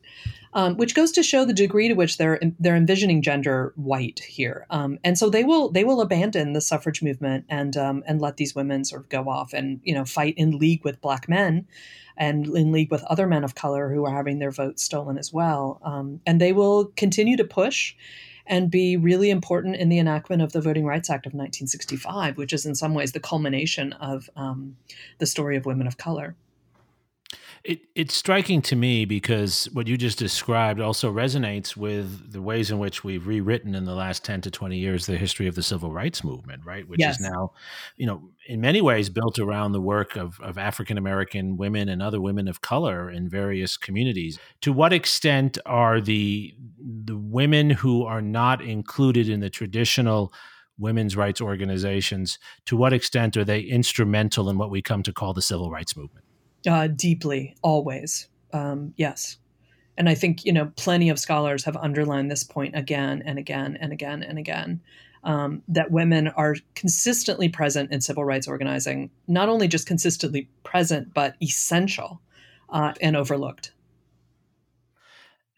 um, 0.53 0.75
which 0.75 0.93
goes 0.93 1.11
to 1.13 1.23
show 1.23 1.45
the 1.45 1.53
degree 1.53 1.87
to 1.87 1.93
which 1.93 2.17
they're 2.17 2.39
they're 2.59 2.75
envisioning 2.75 3.21
gender 3.21 3.73
white 3.75 4.19
here. 4.19 4.65
Um, 4.69 4.99
and 5.03 5.17
so 5.17 5.29
they 5.29 5.43
will 5.43 5.71
they 5.71 5.83
will 5.83 6.01
abandon 6.01 6.53
the 6.53 6.61
suffrage 6.61 7.01
movement 7.01 7.45
and 7.49 7.77
um, 7.77 8.03
and 8.05 8.21
let 8.21 8.37
these 8.37 8.53
women 8.53 8.83
sort 8.83 9.03
of 9.03 9.09
go 9.09 9.29
off 9.29 9.53
and 9.53 9.79
you 9.83 9.93
know 9.93 10.05
fight 10.05 10.33
in 10.37 10.57
league 10.57 10.83
with 10.83 11.01
black 11.01 11.29
men 11.29 11.65
and 12.17 12.45
in 12.47 12.71
league 12.71 12.91
with 12.91 13.03
other 13.05 13.27
men 13.27 13.43
of 13.43 13.55
color 13.55 13.91
who 13.91 14.05
are 14.05 14.15
having 14.15 14.39
their 14.39 14.51
votes 14.51 14.83
stolen 14.83 15.17
as 15.17 15.31
well. 15.31 15.79
Um, 15.83 16.19
and 16.25 16.41
they 16.41 16.51
will 16.51 16.85
continue 16.97 17.37
to 17.37 17.45
push 17.45 17.95
and 18.51 18.69
be 18.69 18.97
really 18.97 19.29
important 19.29 19.77
in 19.77 19.87
the 19.87 19.97
enactment 19.97 20.41
of 20.41 20.51
the 20.51 20.59
Voting 20.59 20.85
Rights 20.85 21.09
Act 21.09 21.25
of 21.25 21.31
1965, 21.31 22.37
which 22.37 22.51
is 22.51 22.65
in 22.65 22.75
some 22.75 22.93
ways 22.93 23.13
the 23.13 23.19
culmination 23.21 23.93
of 23.93 24.29
um, 24.35 24.75
the 25.19 25.25
story 25.25 25.55
of 25.55 25.65
women 25.65 25.87
of 25.87 25.97
color. 25.97 26.35
It, 27.63 27.81
it's 27.93 28.15
striking 28.15 28.63
to 28.63 28.75
me 28.75 29.05
because 29.05 29.65
what 29.73 29.87
you 29.87 29.95
just 29.95 30.17
described 30.17 30.79
also 30.79 31.13
resonates 31.13 31.77
with 31.77 32.31
the 32.31 32.41
ways 32.41 32.71
in 32.71 32.79
which 32.79 33.03
we've 33.03 33.27
rewritten 33.27 33.75
in 33.75 33.85
the 33.85 33.93
last 33.93 34.25
10 34.25 34.41
to 34.41 34.51
20 34.51 34.77
years 34.77 35.05
the 35.05 35.15
history 35.15 35.47
of 35.47 35.53
the 35.53 35.61
civil 35.61 35.91
rights 35.91 36.23
movement, 36.23 36.65
right? 36.65 36.87
Which 36.87 36.99
yes. 36.99 37.19
is 37.19 37.29
now, 37.29 37.51
you 37.97 38.07
know, 38.07 38.29
in 38.47 38.61
many 38.61 38.81
ways 38.81 39.09
built 39.09 39.37
around 39.37 39.73
the 39.73 39.81
work 39.81 40.15
of, 40.15 40.39
of 40.41 40.57
African 40.57 40.97
American 40.97 41.55
women 41.55 41.87
and 41.87 42.01
other 42.01 42.19
women 42.19 42.47
of 42.47 42.61
color 42.61 43.11
in 43.11 43.29
various 43.29 43.77
communities. 43.77 44.39
To 44.61 44.73
what 44.73 44.91
extent 44.91 45.59
are 45.65 46.01
the 46.01 46.55
the 46.79 47.17
women 47.17 47.69
who 47.69 48.05
are 48.05 48.23
not 48.23 48.61
included 48.63 49.29
in 49.29 49.39
the 49.39 49.51
traditional 49.51 50.33
women's 50.79 51.15
rights 51.15 51.39
organizations, 51.39 52.39
to 52.65 52.75
what 52.75 52.91
extent 52.91 53.37
are 53.37 53.45
they 53.45 53.59
instrumental 53.59 54.49
in 54.49 54.57
what 54.57 54.71
we 54.71 54.81
come 54.81 55.03
to 55.03 55.13
call 55.13 55.33
the 55.33 55.41
civil 55.43 55.69
rights 55.69 55.95
movement? 55.95 56.25
Uh, 56.67 56.87
deeply, 56.87 57.55
always. 57.61 58.27
Um, 58.53 58.93
yes. 58.97 59.37
And 59.97 60.09
I 60.09 60.15
think, 60.15 60.45
you 60.45 60.53
know, 60.53 60.71
plenty 60.77 61.09
of 61.09 61.19
scholars 61.19 61.63
have 61.65 61.77
underlined 61.77 62.31
this 62.31 62.43
point 62.43 62.75
again 62.75 63.21
and 63.25 63.37
again 63.37 63.77
and 63.79 63.91
again 63.91 64.23
and 64.23 64.37
again 64.37 64.81
um, 65.23 65.61
that 65.67 65.91
women 65.91 66.29
are 66.29 66.55
consistently 66.75 67.49
present 67.49 67.91
in 67.91 68.01
civil 68.01 68.25
rights 68.25 68.47
organizing, 68.47 69.11
not 69.27 69.49
only 69.49 69.67
just 69.67 69.85
consistently 69.87 70.49
present, 70.63 71.13
but 71.13 71.35
essential 71.41 72.21
uh, 72.69 72.93
and 73.01 73.15
overlooked. 73.15 73.73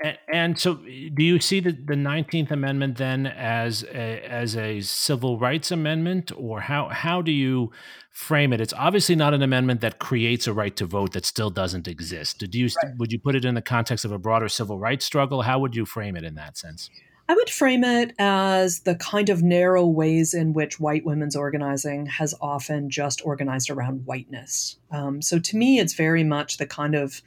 And, 0.01 0.17
and, 0.33 0.59
so, 0.59 0.75
do 0.75 1.23
you 1.23 1.39
see 1.39 1.59
the, 1.59 1.71
the 1.71 1.93
19th 1.93 2.51
Amendment 2.51 2.97
then 2.97 3.27
as 3.27 3.83
a, 3.83 4.25
as 4.25 4.57
a 4.57 4.81
civil 4.81 5.39
rights 5.39 5.71
amendment, 5.71 6.31
or 6.35 6.61
how, 6.61 6.89
how 6.89 7.21
do 7.21 7.31
you 7.31 7.71
frame 8.11 8.51
it? 8.53 8.59
It's 8.59 8.73
obviously 8.73 9.15
not 9.15 9.33
an 9.33 9.41
amendment 9.41 9.81
that 9.81 9.99
creates 9.99 10.47
a 10.47 10.53
right 10.53 10.75
to 10.75 10.85
vote 10.85 11.13
that 11.13 11.25
still 11.25 11.49
doesn't 11.49 11.87
exist. 11.87 12.39
Do 12.39 12.59
you, 12.59 12.69
right. 12.83 12.93
Would 12.97 13.11
you 13.11 13.19
put 13.19 13.35
it 13.35 13.45
in 13.45 13.55
the 13.55 13.61
context 13.61 14.03
of 14.03 14.11
a 14.11 14.17
broader 14.17 14.49
civil 14.49 14.77
rights 14.77 15.05
struggle? 15.05 15.43
How 15.43 15.59
would 15.59 15.75
you 15.75 15.85
frame 15.85 16.17
it 16.17 16.23
in 16.23 16.35
that 16.35 16.57
sense? 16.57 16.89
I 17.29 17.35
would 17.35 17.49
frame 17.49 17.85
it 17.85 18.13
as 18.19 18.81
the 18.81 18.95
kind 18.95 19.29
of 19.29 19.41
narrow 19.41 19.85
ways 19.85 20.33
in 20.33 20.51
which 20.51 20.79
white 20.79 21.05
women's 21.05 21.37
organizing 21.37 22.05
has 22.07 22.35
often 22.41 22.89
just 22.89 23.25
organized 23.25 23.69
around 23.69 24.05
whiteness. 24.05 24.77
Um, 24.91 25.21
so 25.21 25.39
to 25.39 25.57
me, 25.57 25.79
it's 25.79 25.93
very 25.93 26.25
much 26.25 26.57
the 26.57 26.65
kind 26.65 26.95
of 26.95 27.21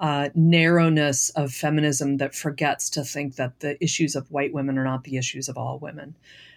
uh, 0.00 0.30
narrowness 0.34 1.30
of 1.30 1.52
feminism 1.52 2.16
that 2.16 2.34
forgets 2.34 2.88
to 2.90 3.04
think 3.04 3.36
that 3.36 3.60
the 3.60 3.82
issues 3.84 4.16
of 4.16 4.30
white 4.30 4.52
women 4.52 4.78
are 4.78 4.84
not 4.84 5.04
the 5.04 5.16
issues 5.16 5.48
of 5.48 5.58
all 5.58 5.78
women. 5.78 6.14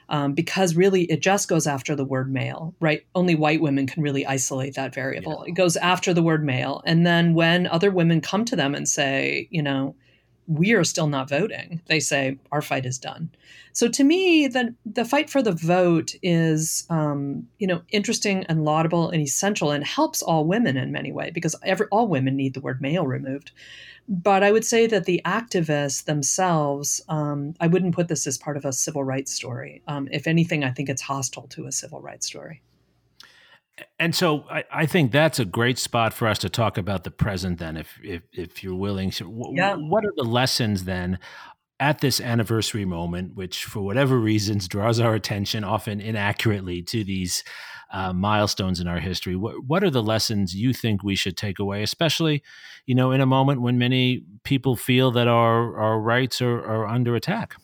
Um, 0.10 0.34
because 0.34 0.76
really 0.76 1.04
it 1.04 1.22
just 1.22 1.48
goes 1.48 1.66
after 1.66 1.96
the 1.96 2.06
word 2.06 2.32
male, 2.32 2.74
right? 2.80 3.06
Only 3.16 3.36
white 3.36 3.62
women 3.62 3.88
can 3.88 4.04
really 4.04 4.26
isolate 4.26 4.76
that 4.76 4.94
variable. 4.94 5.44
Yeah. 5.46 5.52
It 5.52 5.56
goes 5.56 5.78
after 5.78 6.14
the 6.14 6.22
word 6.22 6.44
male. 6.44 6.82
And 6.86 7.06
then 7.06 7.34
when 7.34 7.68
other 7.68 7.90
women 7.90 8.22
come 8.22 8.44
to 8.46 8.56
them 8.56 8.76
and 8.76 8.88
say, 8.88 9.48
you 9.50 9.64
know, 9.64 9.96
we 10.48 10.74
are 10.74 10.84
still 10.84 11.08
not 11.08 11.30
voting, 11.30 11.82
they 11.88 12.00
say, 12.00 12.38
our 12.52 12.62
fight 12.62 12.86
is 12.86 12.98
done. 12.98 13.30
So 13.72 13.88
to 13.88 14.04
me, 14.04 14.48
the 14.48 14.76
the 14.86 15.06
fight 15.06 15.30
for 15.30 15.42
the 15.42 15.52
vote 15.52 16.14
is 16.22 16.86
um, 16.90 17.48
you 17.60 17.68
know 17.68 17.82
interesting 17.92 18.46
and 18.46 18.66
laudable 18.66 19.10
and 19.10 19.22
essential 19.22 19.72
and 19.72 19.84
helps 19.84 20.22
all 20.22 20.46
women 20.46 20.78
in 20.78 20.92
many 20.92 21.12
ways 21.12 21.32
because 21.34 21.56
every 21.64 21.88
all 21.92 22.08
women 22.08 22.36
need 22.36 22.54
the 22.54 22.62
word 22.62 22.82
male 22.82 23.08
removed. 23.08 23.52
But 24.08 24.44
I 24.44 24.52
would 24.52 24.66
say 24.66 24.86
that 24.88 25.06
the 25.06 25.22
activists 25.24 26.04
themselves, 26.04 27.02
um, 27.08 27.54
I 27.62 27.68
wouldn't 27.68 27.96
put 27.96 28.10
this 28.10 28.28
as 28.28 28.38
part 28.38 28.58
of 28.58 28.66
a 28.66 28.74
civil 28.74 29.04
rights 29.04 29.34
story. 29.34 29.82
Um, 29.88 30.10
if 30.12 30.28
anything, 30.28 30.64
I 30.64 30.72
think 30.72 30.90
it's 30.90 31.02
hostile 31.02 31.48
to 31.50 31.68
a 31.68 31.72
civil 31.72 32.02
rights 32.02 32.28
story. 32.28 32.62
And 33.98 34.14
so 34.16 34.46
I, 34.50 34.64
I, 34.72 34.86
think 34.86 35.12
that's 35.12 35.40
a 35.40 35.46
great 35.46 35.80
spot 35.80 36.14
for 36.14 36.28
us 36.28 36.38
to 36.40 36.50
talk 36.50 36.78
about 36.78 37.04
the 37.04 37.12
present 37.12 37.58
then, 37.58 37.76
if 37.76 38.00
if, 38.04 38.22
if 38.32 38.64
you're 38.64 38.76
willing. 38.76 39.12
So 39.12 39.26
w- 39.26 39.56
yeah. 39.56 39.76
what 39.76 40.06
are 40.06 40.14
the 40.16 40.24
lessons 40.24 40.84
then 40.84 41.18
at 41.80 42.00
this 42.00 42.22
anniversary 42.22 42.86
moment, 42.86 43.36
which 43.36 43.66
for 43.66 43.82
whatever 43.82 44.20
reasons 44.20 44.68
draws 44.68 45.00
our 45.00 45.16
attention 45.16 45.64
often 45.64 46.00
inaccurately 46.00 46.82
to 46.84 47.04
these 47.04 47.44
uh, 47.92 48.14
milestones 48.14 48.80
in 48.80 48.88
our 48.88 49.00
history, 49.00 49.36
what, 49.36 49.64
what 49.66 49.84
are 49.84 49.90
the 49.90 50.02
lessons 50.02 50.56
you 50.56 50.72
think 50.72 51.04
we 51.04 51.16
should 51.16 51.36
take 51.36 51.60
away, 51.60 51.84
especially, 51.84 52.44
you 52.86 52.96
know, 52.96 53.12
in 53.12 53.22
a 53.22 53.26
moment 53.26 53.62
when 53.62 53.78
many 53.78 54.24
people 54.44 54.76
feel 54.76 55.12
that 55.12 55.28
our, 55.28 55.78
our 55.78 56.00
rights 56.00 56.42
are, 56.42 56.60
are 56.60 56.88
under 56.88 57.16
attack? 57.16 57.56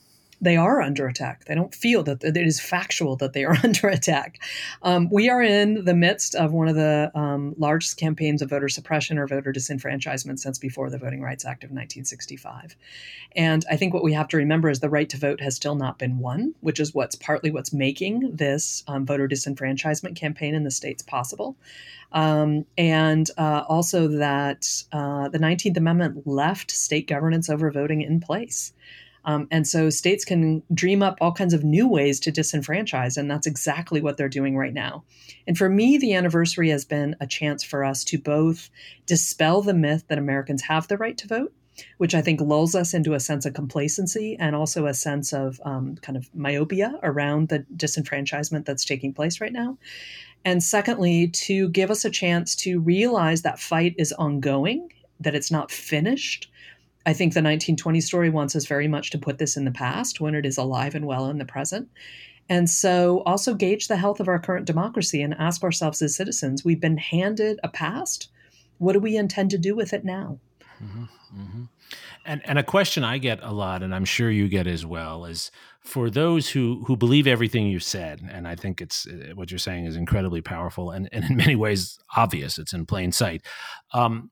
They 0.41 0.55
are 0.55 0.81
under 0.81 1.07
attack. 1.07 1.45
They 1.45 1.55
don't 1.55 1.73
feel 1.73 2.03
that 2.03 2.23
it 2.23 2.37
is 2.37 2.59
factual 2.59 3.15
that 3.17 3.33
they 3.33 3.43
are 3.43 3.57
under 3.63 3.87
attack. 3.87 4.39
Um, 4.81 5.09
we 5.11 5.29
are 5.29 5.41
in 5.41 5.85
the 5.85 5.93
midst 5.93 6.35
of 6.35 6.53
one 6.53 6.67
of 6.67 6.75
the 6.75 7.11
um, 7.15 7.55
largest 7.57 7.97
campaigns 7.97 8.41
of 8.41 8.49
voter 8.49 8.69
suppression 8.69 9.17
or 9.17 9.27
voter 9.27 9.51
disenfranchisement 9.51 10.39
since 10.39 10.57
before 10.57 10.89
the 10.89 10.97
Voting 10.97 11.21
Rights 11.21 11.45
Act 11.45 11.63
of 11.63 11.69
1965. 11.69 12.75
And 13.35 13.65
I 13.69 13.75
think 13.75 13.93
what 13.93 14.03
we 14.03 14.13
have 14.13 14.27
to 14.29 14.37
remember 14.37 14.69
is 14.69 14.79
the 14.79 14.89
right 14.89 15.09
to 15.09 15.17
vote 15.17 15.41
has 15.41 15.55
still 15.55 15.75
not 15.75 15.99
been 15.99 16.19
won, 16.19 16.53
which 16.61 16.79
is 16.79 16.93
what's 16.93 17.15
partly 17.15 17.51
what's 17.51 17.73
making 17.73 18.35
this 18.35 18.83
um, 18.87 19.05
voter 19.05 19.27
disenfranchisement 19.27 20.15
campaign 20.15 20.55
in 20.55 20.63
the 20.63 20.71
states 20.71 21.01
possible. 21.01 21.57
Um, 22.11 22.65
and 22.77 23.29
uh, 23.37 23.63
also 23.67 24.07
that 24.07 24.67
uh, 24.91 25.29
the 25.29 25.37
19th 25.37 25.77
Amendment 25.77 26.25
left 26.25 26.71
state 26.71 27.07
governance 27.07 27.49
over 27.49 27.69
voting 27.71 28.01
in 28.01 28.19
place. 28.19 28.73
Um, 29.25 29.47
and 29.51 29.67
so 29.67 29.89
states 29.89 30.25
can 30.25 30.63
dream 30.73 31.03
up 31.03 31.17
all 31.21 31.33
kinds 31.33 31.53
of 31.53 31.63
new 31.63 31.87
ways 31.87 32.19
to 32.21 32.31
disenfranchise, 32.31 33.17
and 33.17 33.29
that's 33.29 33.47
exactly 33.47 34.01
what 34.01 34.17
they're 34.17 34.29
doing 34.29 34.57
right 34.57 34.73
now. 34.73 35.03
And 35.47 35.57
for 35.57 35.69
me, 35.69 35.97
the 35.97 36.13
anniversary 36.13 36.69
has 36.69 36.85
been 36.85 37.15
a 37.19 37.27
chance 37.27 37.63
for 37.63 37.83
us 37.83 38.03
to 38.05 38.17
both 38.17 38.69
dispel 39.05 39.61
the 39.61 39.73
myth 39.73 40.05
that 40.07 40.17
Americans 40.17 40.63
have 40.63 40.87
the 40.87 40.97
right 40.97 41.17
to 41.17 41.27
vote, 41.27 41.53
which 41.97 42.15
I 42.15 42.21
think 42.21 42.41
lulls 42.41 42.75
us 42.75 42.93
into 42.93 43.13
a 43.13 43.19
sense 43.19 43.45
of 43.45 43.53
complacency 43.53 44.37
and 44.39 44.55
also 44.55 44.85
a 44.85 44.93
sense 44.93 45.33
of 45.33 45.59
um, 45.65 45.95
kind 46.01 46.17
of 46.17 46.33
myopia 46.33 46.99
around 47.03 47.49
the 47.49 47.65
disenfranchisement 47.75 48.65
that's 48.65 48.85
taking 48.85 49.13
place 49.13 49.41
right 49.41 49.53
now. 49.53 49.77
And 50.45 50.63
secondly, 50.63 51.27
to 51.27 51.69
give 51.69 51.91
us 51.91 52.05
a 52.05 52.09
chance 52.09 52.55
to 52.57 52.79
realize 52.79 53.41
that 53.41 53.59
fight 53.59 53.95
is 53.97 54.13
ongoing, 54.13 54.91
that 55.19 55.35
it's 55.35 55.51
not 55.51 55.69
finished 55.71 56.49
I 57.05 57.13
think 57.13 57.33
the 57.33 57.39
1920 57.39 58.01
story 58.01 58.29
wants 58.29 58.55
us 58.55 58.65
very 58.65 58.87
much 58.87 59.09
to 59.11 59.17
put 59.17 59.37
this 59.37 59.55
in 59.55 59.65
the 59.65 59.71
past 59.71 60.19
when 60.19 60.35
it 60.35 60.45
is 60.45 60.57
alive 60.57 60.95
and 60.95 61.05
well 61.05 61.29
in 61.29 61.37
the 61.37 61.45
present. 61.45 61.89
And 62.49 62.69
so 62.69 63.21
also 63.25 63.53
gauge 63.53 63.87
the 63.87 63.97
health 63.97 64.19
of 64.19 64.27
our 64.27 64.39
current 64.39 64.65
democracy 64.65 65.21
and 65.21 65.35
ask 65.35 65.63
ourselves 65.63 66.01
as 66.01 66.15
citizens 66.15 66.65
we've 66.65 66.81
been 66.81 66.97
handed 66.97 67.59
a 67.63 67.69
past. 67.69 68.29
What 68.79 68.93
do 68.93 68.99
we 68.99 69.15
intend 69.15 69.51
to 69.51 69.57
do 69.57 69.75
with 69.75 69.93
it 69.93 70.03
now? 70.03 70.39
Mm-hmm, 70.83 71.03
mm-hmm. 71.39 71.63
And, 72.25 72.41
and 72.45 72.59
a 72.59 72.63
question 72.63 73.03
I 73.03 73.17
get 73.17 73.39
a 73.41 73.51
lot, 73.51 73.81
and 73.81 73.93
I'm 73.93 74.05
sure 74.05 74.29
you 74.29 74.47
get 74.47 74.67
as 74.67 74.85
well, 74.85 75.25
is 75.25 75.51
for 75.81 76.09
those 76.09 76.49
who, 76.49 76.83
who 76.85 76.95
believe 76.95 77.27
everything 77.27 77.67
you 77.67 77.79
said, 77.79 78.21
and 78.31 78.47
I 78.47 78.55
think 78.55 78.81
it's 78.81 79.07
uh, 79.07 79.33
what 79.35 79.51
you're 79.51 79.57
saying 79.57 79.85
is 79.85 79.95
incredibly 79.95 80.41
powerful 80.41 80.91
and, 80.91 81.09
and 81.11 81.25
in 81.25 81.35
many 81.35 81.55
ways 81.55 81.99
obvious, 82.15 82.57
it's 82.57 82.73
in 82.73 82.85
plain 82.85 83.11
sight. 83.11 83.41
Um, 83.93 84.31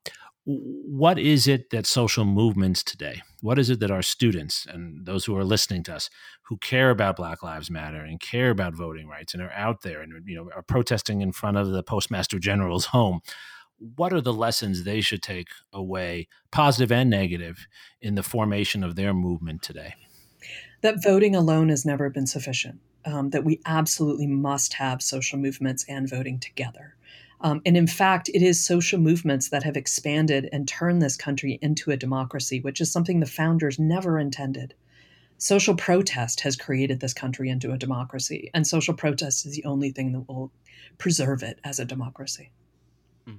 what 0.49 1.19
is 1.19 1.45
it 1.45 1.71
that 1.71 1.85
social 1.85 2.23
movements 2.23 2.81
today 2.81 3.21
what 3.41 3.59
is 3.59 3.69
it 3.69 3.81
that 3.81 3.91
our 3.91 4.01
students 4.01 4.65
and 4.65 5.05
those 5.05 5.25
who 5.25 5.35
are 5.35 5.43
listening 5.43 5.83
to 5.83 5.93
us 5.93 6.09
who 6.43 6.57
care 6.57 6.89
about 6.89 7.17
black 7.17 7.43
lives 7.43 7.69
matter 7.69 8.01
and 8.01 8.21
care 8.21 8.49
about 8.49 8.73
voting 8.73 9.09
rights 9.09 9.33
and 9.33 9.43
are 9.43 9.51
out 9.51 9.81
there 9.81 10.01
and 10.01 10.13
you 10.25 10.35
know 10.35 10.49
are 10.55 10.63
protesting 10.63 11.19
in 11.19 11.33
front 11.33 11.57
of 11.57 11.71
the 11.71 11.83
postmaster 11.83 12.39
general's 12.39 12.85
home 12.97 13.19
what 13.77 14.13
are 14.13 14.21
the 14.21 14.33
lessons 14.33 14.83
they 14.83 15.01
should 15.01 15.21
take 15.21 15.49
away 15.71 16.27
positive 16.51 16.91
and 16.91 17.09
negative 17.09 17.67
in 18.01 18.15
the 18.15 18.23
formation 18.23 18.83
of 18.83 18.95
their 18.95 19.13
movement 19.13 19.61
today? 19.61 19.95
That 20.81 21.03
voting 21.03 21.35
alone 21.35 21.69
has 21.69 21.85
never 21.85 22.09
been 22.09 22.27
sufficient 22.27 22.79
um, 23.05 23.29
that 23.31 23.43
we 23.43 23.61
absolutely 23.65 24.27
must 24.27 24.73
have 24.73 25.01
social 25.01 25.39
movements 25.39 25.85
and 25.87 26.09
voting 26.09 26.39
together 26.39 26.95
um, 27.41 27.61
and 27.65 27.77
in 27.77 27.87
fact, 27.87 28.29
it 28.29 28.41
is 28.41 28.65
social 28.65 28.99
movements 28.99 29.49
that 29.49 29.63
have 29.63 29.77
expanded 29.77 30.49
and 30.51 30.67
turned 30.67 31.01
this 31.01 31.15
country 31.15 31.59
into 31.61 31.91
a 31.91 31.97
democracy, 31.97 32.59
which 32.61 32.81
is 32.81 32.91
something 32.91 33.19
the 33.19 33.25
founders 33.25 33.77
never 33.77 34.17
intended. 34.17 34.73
Social 35.37 35.75
protest 35.75 36.41
has 36.41 36.55
created 36.55 36.99
this 36.99 37.13
country 37.13 37.49
into 37.49 37.71
a 37.71 37.77
democracy, 37.77 38.49
and 38.55 38.65
social 38.65 38.95
protest 38.95 39.45
is 39.45 39.53
the 39.53 39.65
only 39.65 39.91
thing 39.91 40.11
that 40.13 40.27
will 40.27 40.51
preserve 40.97 41.43
it 41.43 41.59
as 41.63 41.79
a 41.79 41.85
democracy. 41.85 42.51
Hmm. 43.25 43.35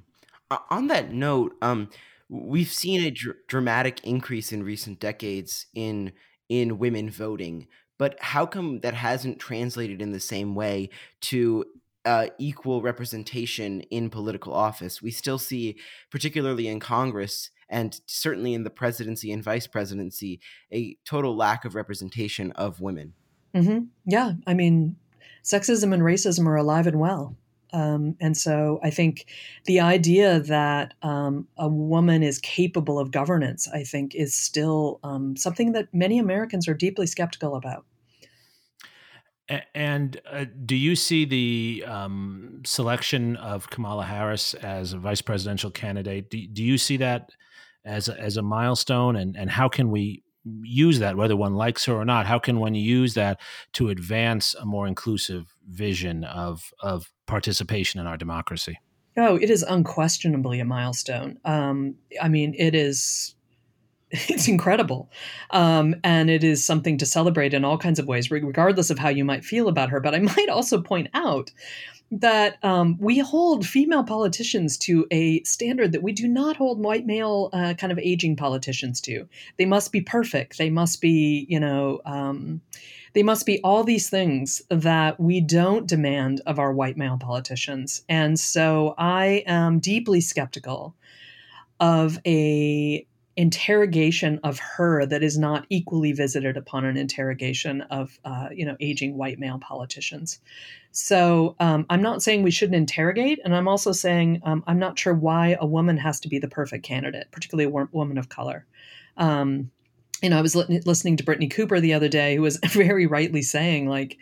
On 0.71 0.87
that 0.87 1.13
note, 1.13 1.57
um, 1.61 1.91
we've 2.29 2.71
seen 2.71 3.03
a 3.03 3.11
dr- 3.11 3.37
dramatic 3.49 4.05
increase 4.05 4.53
in 4.53 4.63
recent 4.63 5.01
decades 5.01 5.67
in 5.75 6.13
in 6.49 6.79
women 6.79 7.11
voting, 7.11 7.67
but 7.99 8.17
how 8.21 8.47
come 8.47 8.81
that 8.81 8.95
hasn't 8.95 9.39
translated 9.39 10.01
in 10.01 10.13
the 10.13 10.21
same 10.21 10.55
way 10.55 10.89
to 11.21 11.65
uh, 12.09 12.29
equal 12.39 12.81
representation 12.81 13.83
in 13.83 14.09
political 14.09 14.55
office. 14.55 15.03
We 15.03 15.11
still 15.11 15.39
see, 15.39 15.77
particularly 16.11 16.67
in 16.67 16.81
Congress 16.81 17.51
and 17.69 18.01
certainly 18.07 18.55
in 18.55 18.65
the 18.65 18.71
presidency 18.71 19.31
and 19.31 19.45
vice 19.45 19.67
presidency, 19.67 20.41
a 20.73 20.97
total 21.05 21.37
lack 21.37 21.67
of 21.67 21.75
representation 21.75 22.51
of 22.53 22.81
women. 22.81 23.13
Mm-hmm. 23.55 23.81
Yeah, 24.07 24.33
I 24.47 24.55
mean, 24.55 24.97
sexism 25.45 25.93
and 25.93 26.03
racism 26.03 26.47
are 26.47 26.57
alive 26.57 26.87
and 26.87 26.99
well. 26.99 27.37
Um, 27.75 28.17
and 28.23 28.35
so 28.35 28.81
I 28.83 28.89
think 28.89 29.27
the 29.67 29.81
idea 29.81 30.41
that 30.41 30.95
um, 31.03 31.47
a 31.59 31.69
woman 31.69 32.23
is 32.23 32.39
capable 32.39 32.99
of 32.99 33.11
governance, 33.11 33.69
I 33.69 33.83
think, 33.83 34.15
is 34.15 34.33
still 34.33 34.99
um, 35.03 35.37
something 35.37 35.73
that 35.73 35.93
many 35.93 36.19
Americans 36.19 36.69
are 36.69 36.75
deeply 36.75 37.07
skeptical 37.07 37.55
about. 37.55 37.85
And 39.75 40.21
uh, 40.31 40.45
do 40.67 40.77
you 40.77 40.95
see 40.95 41.25
the 41.25 41.85
um, 41.87 42.63
selection 42.67 43.37
of 43.37 43.71
Kamala 43.71 44.05
Harris 44.05 44.55
as 44.55 44.93
a 44.93 44.99
vice 44.99 45.23
presidential 45.23 45.71
candidate? 45.71 46.31
Do, 46.31 46.47
do 46.47 46.63
you 46.63 46.77
see 46.77 46.99
that 46.99 47.31
as 47.85 48.09
a, 48.09 48.21
as 48.21 48.37
a 48.37 48.43
milestone? 48.43 49.17
And, 49.17 49.37
and 49.37 49.51
how 49.51 49.69
can 49.69 49.91
we 49.91 50.23
use 50.63 50.99
that, 50.99 51.17
whether 51.17 51.37
one 51.37 51.55
likes 51.55 51.87
her 51.87 51.95
or 51.95 52.05
not? 52.05 52.27
How 52.27 52.39
can 52.39 52.59
one 52.59 52.75
use 52.75 53.15
that 53.15 53.41
to 53.75 53.89
advance 53.89 54.55
a 54.55 54.67
more 54.67 54.87
inclusive 54.87 55.55
vision 55.67 56.25
of, 56.25 56.71
of 56.81 57.11
participation 57.27 58.01
in 58.01 58.07
our 58.07 58.17
democracy? 58.17 58.79
Oh, 59.17 59.37
it 59.37 59.51
is 59.51 59.63
unquestionably 59.63 60.61
a 60.61 60.65
milestone. 60.65 61.39
Um, 61.45 61.97
I 62.21 62.29
mean, 62.29 62.55
it 62.57 62.75
is 62.75 63.35
it's 64.29 64.49
incredible. 64.49 65.11
Um, 65.51 65.95
and 66.03 66.31
it 66.31 66.43
is 66.43 66.65
something 66.65 66.97
to 66.99 67.07
celebrate 67.07 67.53
in 67.53 67.65
all 67.65 67.79
kinds 67.79 67.99
of 67.99 68.07
ways, 68.07 68.31
regardless 68.31 68.91
of 68.91 68.99
how 68.99 69.11
you 69.11 69.25
might 69.25 69.45
feel 69.45 69.69
about 69.69 69.91
her. 69.91 70.01
But 70.01 70.15
I 70.15 70.19
might 70.37 70.49
also 70.49 70.81
point 70.81 71.09
out 71.15 71.51
that 72.11 72.57
um, 72.65 72.97
we 72.99 73.19
hold 73.19 73.67
female 73.67 74.03
politicians 74.03 74.79
to 74.79 75.07
a 75.11 75.43
standard 75.43 75.93
that 75.93 76.03
we 76.03 76.13
do 76.13 76.27
not 76.27 76.57
hold 76.57 76.83
white 76.83 77.05
male 77.05 77.51
uh, 77.53 77.75
kind 77.75 77.93
of 77.93 77.99
aging 77.99 78.35
politicians 78.35 79.01
to. 79.03 79.29
They 79.59 79.67
must 79.67 79.93
be 79.93 80.01
perfect. 80.01 80.57
They 80.57 80.71
must 80.71 81.03
be, 81.03 81.45
you 81.51 81.61
know, 81.61 82.01
um, 82.07 82.63
they 83.13 83.23
must 83.23 83.45
be 83.45 83.61
all 83.63 83.85
these 83.85 84.09
things 84.09 84.63
that 84.71 85.21
we 85.21 85.43
don't 85.43 85.87
demand 85.87 86.41
of 86.47 86.59
our 86.59 86.73
white 86.73 86.97
male 86.97 87.19
politicians. 87.19 88.03
And 88.09 88.41
so 88.41 88.95
I 88.97 89.43
am 89.47 89.79
deeply 89.79 90.23
skeptical 90.23 90.95
of 91.81 92.19
a 92.27 93.07
interrogation 93.39 94.41
of 94.43 94.59
her 94.59 95.07
that 95.07 95.23
is 95.23 95.39
not 95.39 95.65
equally 95.71 96.11
visited 96.11 96.57
upon 96.57 96.85
an 96.85 96.97
interrogation 96.97 97.83
of 97.83 98.19
uh, 98.25 98.49
you 98.51 98.67
know 98.67 98.77
aging 98.81 99.17
white 99.17 99.39
male 99.39 99.61
politicians. 99.61 100.41
So 100.91 101.55
um, 101.61 101.87
i'm 101.89 102.03
not 102.03 102.21
saying 102.21 102.43
we 102.43 102.51
shouldn't 102.51 102.75
interrogate 102.77 103.39
and 103.45 103.55
i'm 103.55 103.69
also 103.69 103.93
saying 103.93 104.41
um, 104.43 104.65
i'm 104.67 104.81
not 104.81 104.99
sure 104.99 105.15
why 105.15 105.57
a 105.61 105.67
woman 105.67 105.97
has 105.99 106.19
to 106.21 106.29
be 106.29 106.41
the 106.41 106.49
perfect 106.49 106.85
candidate 106.85 107.29
particularly 107.31 107.71
a 107.71 107.87
woman 107.93 108.19
of 108.19 108.29
color. 108.29 108.67
Um, 109.17 109.71
you 110.21 110.31
know 110.31 110.39
i 110.39 110.43
was 110.43 110.57
li- 110.57 110.83
listening 110.85 111.17
to 111.19 111.25
Brittney 111.25 111.49
cooper 111.49 111.79
the 111.79 111.95
other 111.95 112.09
day 112.09 112.35
who 112.35 112.43
was 112.43 112.59
very 112.67 113.07
rightly 113.07 113.43
saying 113.43 113.89
like 113.89 114.19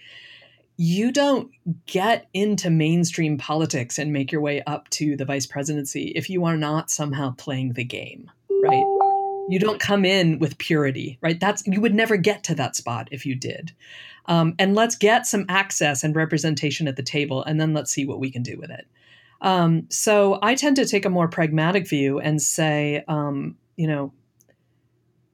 you 0.77 1.11
don't 1.11 1.51
get 1.87 2.27
into 2.35 2.69
mainstream 2.69 3.39
politics 3.39 3.99
and 3.99 4.13
make 4.13 4.31
your 4.31 4.43
way 4.43 4.63
up 4.67 4.91
to 4.91 5.17
the 5.17 5.25
vice 5.25 5.47
presidency 5.47 6.13
if 6.15 6.29
you 6.29 6.45
are 6.45 6.59
not 6.59 6.91
somehow 6.91 7.35
playing 7.39 7.73
the 7.73 7.85
game 7.85 8.31
right 8.63 9.06
you 9.49 9.59
don't 9.59 9.81
come 9.81 10.05
in 10.05 10.39
with 10.39 10.59
purity, 10.59 11.19
right? 11.21 11.39
That's 11.39 11.67
you 11.67 11.81
would 11.81 11.95
never 11.95 12.17
get 12.17 12.45
to 12.45 12.55
that 12.57 12.77
spot 12.77 13.09
if 13.11 13.25
you 13.25 13.35
did. 13.35 13.73
Um, 14.27 14.55
and 14.59 14.75
let's 14.75 14.97
get 14.97 15.27
some 15.27 15.47
access 15.49 16.03
and 16.03 16.17
representation 16.17 16.89
at 16.89 16.97
the 16.97 17.03
table, 17.03 17.45
and 17.45 17.61
then 17.61 17.73
let's 17.75 17.93
see 17.93 18.05
what 18.05 18.19
we 18.19 18.31
can 18.31 18.43
do 18.43 18.59
with 18.59 18.71
it. 18.71 18.87
Um, 19.41 19.87
so 19.91 20.39
I 20.43 20.55
tend 20.55 20.77
to 20.77 20.87
take 20.87 21.05
a 21.05 21.11
more 21.11 21.29
pragmatic 21.29 21.89
view 21.89 22.19
and 22.19 22.41
say, 22.41 23.05
um, 23.07 23.57
you 23.77 23.87
know, 23.87 24.13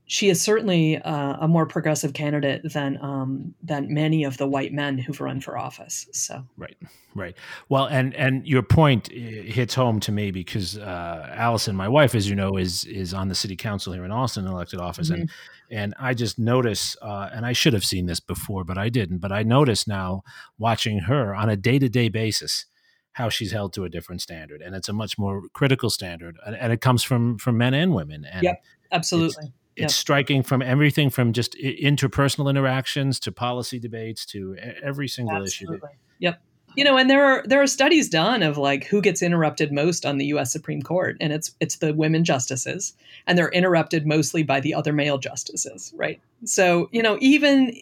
she 0.07 0.29
is 0.29 0.43
certainly 0.43 0.99
uh, 0.99 1.37
a 1.41 1.49
more 1.49 1.65
progressive 1.65 2.12
candidate 2.12 2.61
than 2.73 2.99
um, 3.01 3.55
than 3.62 3.93
many 3.93 4.25
of 4.25 4.37
the 4.37 4.47
white 4.47 4.73
men 4.73 4.99
who've 4.99 5.21
run 5.21 5.41
for 5.41 5.57
office. 5.57 6.07
So 6.12 6.45
right, 6.57 6.77
right. 7.15 7.35
Well, 7.69 7.87
and 7.87 8.15
and 8.15 8.47
your 8.47 8.62
point 8.62 9.09
hits 9.09 9.75
home 9.75 10.01
to 10.01 10.12
me 10.12 10.31
because 10.31 10.77
uh, 10.77 11.33
Allison, 11.35 11.77
my 11.77 11.88
wife, 11.88 12.15
as 12.15 12.29
you 12.29 12.35
know, 12.35 12.57
is 12.57 12.85
is 12.85 13.15
on 13.15 13.29
the 13.29 13.35
city 13.35 13.57
council 13.57 13.93
here 13.93 14.05
in 14.05 14.11
Austin, 14.11 14.47
elected 14.47 14.81
office, 14.81 15.11
mm-hmm. 15.11 15.23
and 15.23 15.31
and 15.71 15.95
I 15.99 16.15
just 16.15 16.38
notice, 16.38 16.97
uh, 17.01 17.31
and 17.33 17.47
I 17.47 17.53
should 17.53 17.73
have 17.73 17.85
seen 17.85 18.07
this 18.07 18.21
before, 18.21 18.65
but 18.65 18.77
I 18.77 18.88
didn't. 18.88 19.19
But 19.19 19.33
I 19.33 19.45
notice 19.45 19.87
now 19.87 20.25
watching 20.59 21.01
her 21.01 21.35
on 21.35 21.49
a 21.49 21.57
day 21.57 21.79
to 21.79 21.88
day 21.88 22.09
basis 22.09 22.67
how 23.12 23.29
she's 23.29 23.53
held 23.53 23.73
to 23.75 23.85
a 23.85 23.88
different 23.88 24.21
standard, 24.21 24.62
and 24.62 24.75
it's 24.75 24.88
a 24.88 24.93
much 24.93 25.17
more 25.17 25.43
critical 25.53 25.91
standard, 25.91 26.37
and, 26.45 26.57
and 26.57 26.73
it 26.73 26.81
comes 26.81 27.05
from 27.05 27.38
from 27.38 27.57
men 27.57 27.73
and 27.73 27.95
women. 27.95 28.25
And 28.25 28.43
yep, 28.43 28.62
absolutely 28.91 29.53
it's 29.75 29.83
yep. 29.83 29.91
striking 29.91 30.43
from 30.43 30.61
everything 30.61 31.09
from 31.09 31.33
just 31.33 31.57
interpersonal 31.57 32.51
interactions 32.51 33.19
to 33.21 33.33
policy 33.33 33.79
debates 33.79 34.27
to 34.27 34.57
every 34.83 35.09
single 35.09 35.37
Absolutely. 35.37 35.77
issue. 35.77 35.97
Yep. 36.19 36.43
You 36.75 36.85
know, 36.85 36.97
and 36.97 37.11
there 37.11 37.25
are 37.25 37.43
there 37.47 37.61
are 37.61 37.67
studies 37.67 38.09
done 38.09 38.43
of 38.43 38.57
like 38.57 38.85
who 38.85 39.03
gets 39.03 39.23
interrupted 39.23 39.73
most 39.73 40.07
on 40.07 40.19
the 40.19 40.27
U.S. 40.27 40.53
Supreme 40.53 40.83
Court, 40.83 41.17
and 41.21 41.33
it's 41.33 41.53
it's 41.61 41.77
the 41.77 41.93
women 41.93 42.25
justices, 42.25 42.95
and 43.27 43.37
they're 43.37 43.51
interrupted 43.51 44.07
mostly 44.07 44.43
by 44.43 44.61
the 44.61 44.73
other 44.73 44.93
male 44.93 45.19
justices, 45.19 45.93
right? 45.97 46.21
So 46.45 46.89
you 46.91 47.03
know, 47.03 47.19
even 47.21 47.79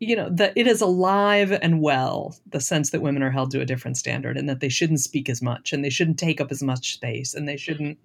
you 0.00 0.16
know 0.16 0.28
that 0.30 0.52
it 0.54 0.66
is 0.66 0.82
alive 0.82 1.50
and 1.50 1.80
well 1.80 2.36
the 2.50 2.60
sense 2.60 2.90
that 2.90 3.00
women 3.00 3.22
are 3.22 3.30
held 3.30 3.50
to 3.52 3.60
a 3.60 3.66
different 3.66 3.96
standard, 3.96 4.36
and 4.36 4.50
that 4.50 4.60
they 4.60 4.68
shouldn't 4.68 5.00
speak 5.00 5.30
as 5.30 5.40
much, 5.40 5.72
and 5.72 5.82
they 5.82 5.90
shouldn't 5.90 6.18
take 6.18 6.42
up 6.42 6.50
as 6.50 6.62
much 6.62 6.92
space, 6.94 7.32
and 7.32 7.48
they 7.48 7.56
shouldn't, 7.56 7.96